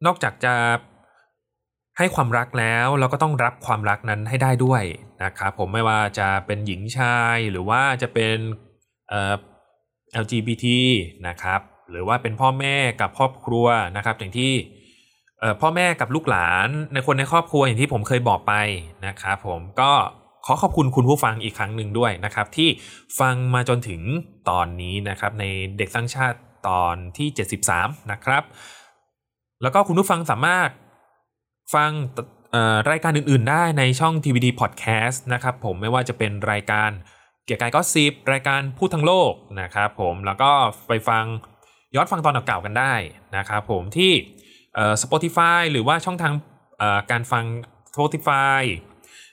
[0.07, 0.55] นอกจากจะ
[1.99, 4.83] ให้ความรักแล้วเราก็ต้องรับความรักนั้นให้ได้ด้วย
[5.25, 8.37] นะครับผมไม่ว่าจะเป็นหญิงชายหรือว่าจะเป็น
[10.23, 10.67] LGBT
[11.29, 14.53] นะครับหรือว่าเป็นพ่อแม่กับครอบครัวนะครับ อย่างที่
[15.61, 18.55] พ่อแม่กับลูกหลานในคนในครอบครัวอย่างที่ผมเคยบอกไป
[19.07, 19.93] นะครับผมก็
[20.47, 22.69] ขอขอบคุณคุณผู้ฟังอีกครั้งหนึ่งด้วยนะครับ ที่
[23.21, 24.01] ฟังมาจนถึง
[24.51, 25.45] ตอนนี้นะครับ ใน
[25.79, 26.39] เด็กสร้างชาติ
[26.69, 27.29] ตอนที่
[27.71, 28.43] 73 นะครับ
[29.63, 30.71] แล้วก็คุณผู้ฟังสามารถ
[31.75, 31.91] ฟัง
[32.91, 36.91] รายการอื่น ๆ ได้ในช่อง TVD Podcast นะครับ ผมไม่ว่าจะเป็นรายการ
[37.49, 40.51] เกี่ยวกับก็ซิบรายการพูดทั้งโลกนะครับผมแล้วก็
[40.89, 41.25] ไปฟัง
[41.95, 42.95] ย้อนฟังตอนเก่าๆกันได้
[43.37, 44.13] นะครับผมที่
[44.75, 46.33] เอ่อ Spotify หรือว่าช่องทาง
[47.11, 47.45] การฟัง
[47.91, 48.63] Spotify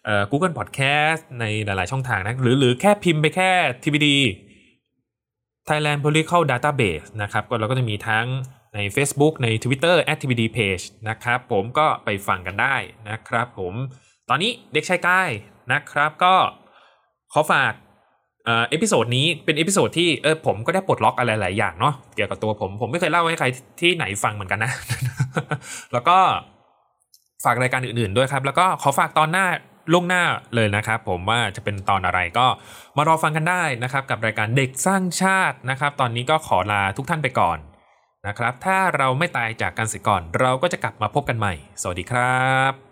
[0.06, 3.52] เอ่อ Google Podcast ในหลายๆช่องทางนะหรือหรือแค่พิมพ์ไปแค่
[3.84, 4.08] TBD
[5.68, 8.26] Thailand Political Database นะครับก็เราก็จะมีทั้ง
[8.76, 12.76] ใน Facebook ใน Twitter @tbd page นะครับผมก็ไปฟังกันได้
[13.10, 13.74] นะครับผม
[14.30, 15.30] ตอนนี้เด็กชายกาย
[15.72, 16.36] นะครับก็
[17.34, 17.74] ขอฝาก
[18.46, 23.48] episode นี้เป็น episode ที่เออผมก็ได้ปลดล็อกอะไรหลายอย่างเนาะเกี่ยวกับตัวผมผมไม่เคยเล่าให้ใคร
[23.82, 24.72] ที่ไหนฟังเหมือนกันนะ
[25.94, 26.18] แล้วก็
[27.44, 29.46] ฝากรายการอื่นๆด้วยครับ แล้วก็ขอฝากตอนหน้า
[29.92, 30.24] ล่วงหน้า
[30.56, 32.48] เลยนะครับ ผมว่าจะเป็นตอนอะไรก็
[32.98, 37.58] มารอฟังกันได้นะครับ กับรายการเด็กสร้างชาตินะครับ ตอนนี้ก็ขอลาทุกท่านไปก่อน
[38.28, 42.85] นะครับ ถ้าเราไม่ตายจากกันเสียก่อน เราก็จะกลับมาพบกันใหม่ สวัสดีครับ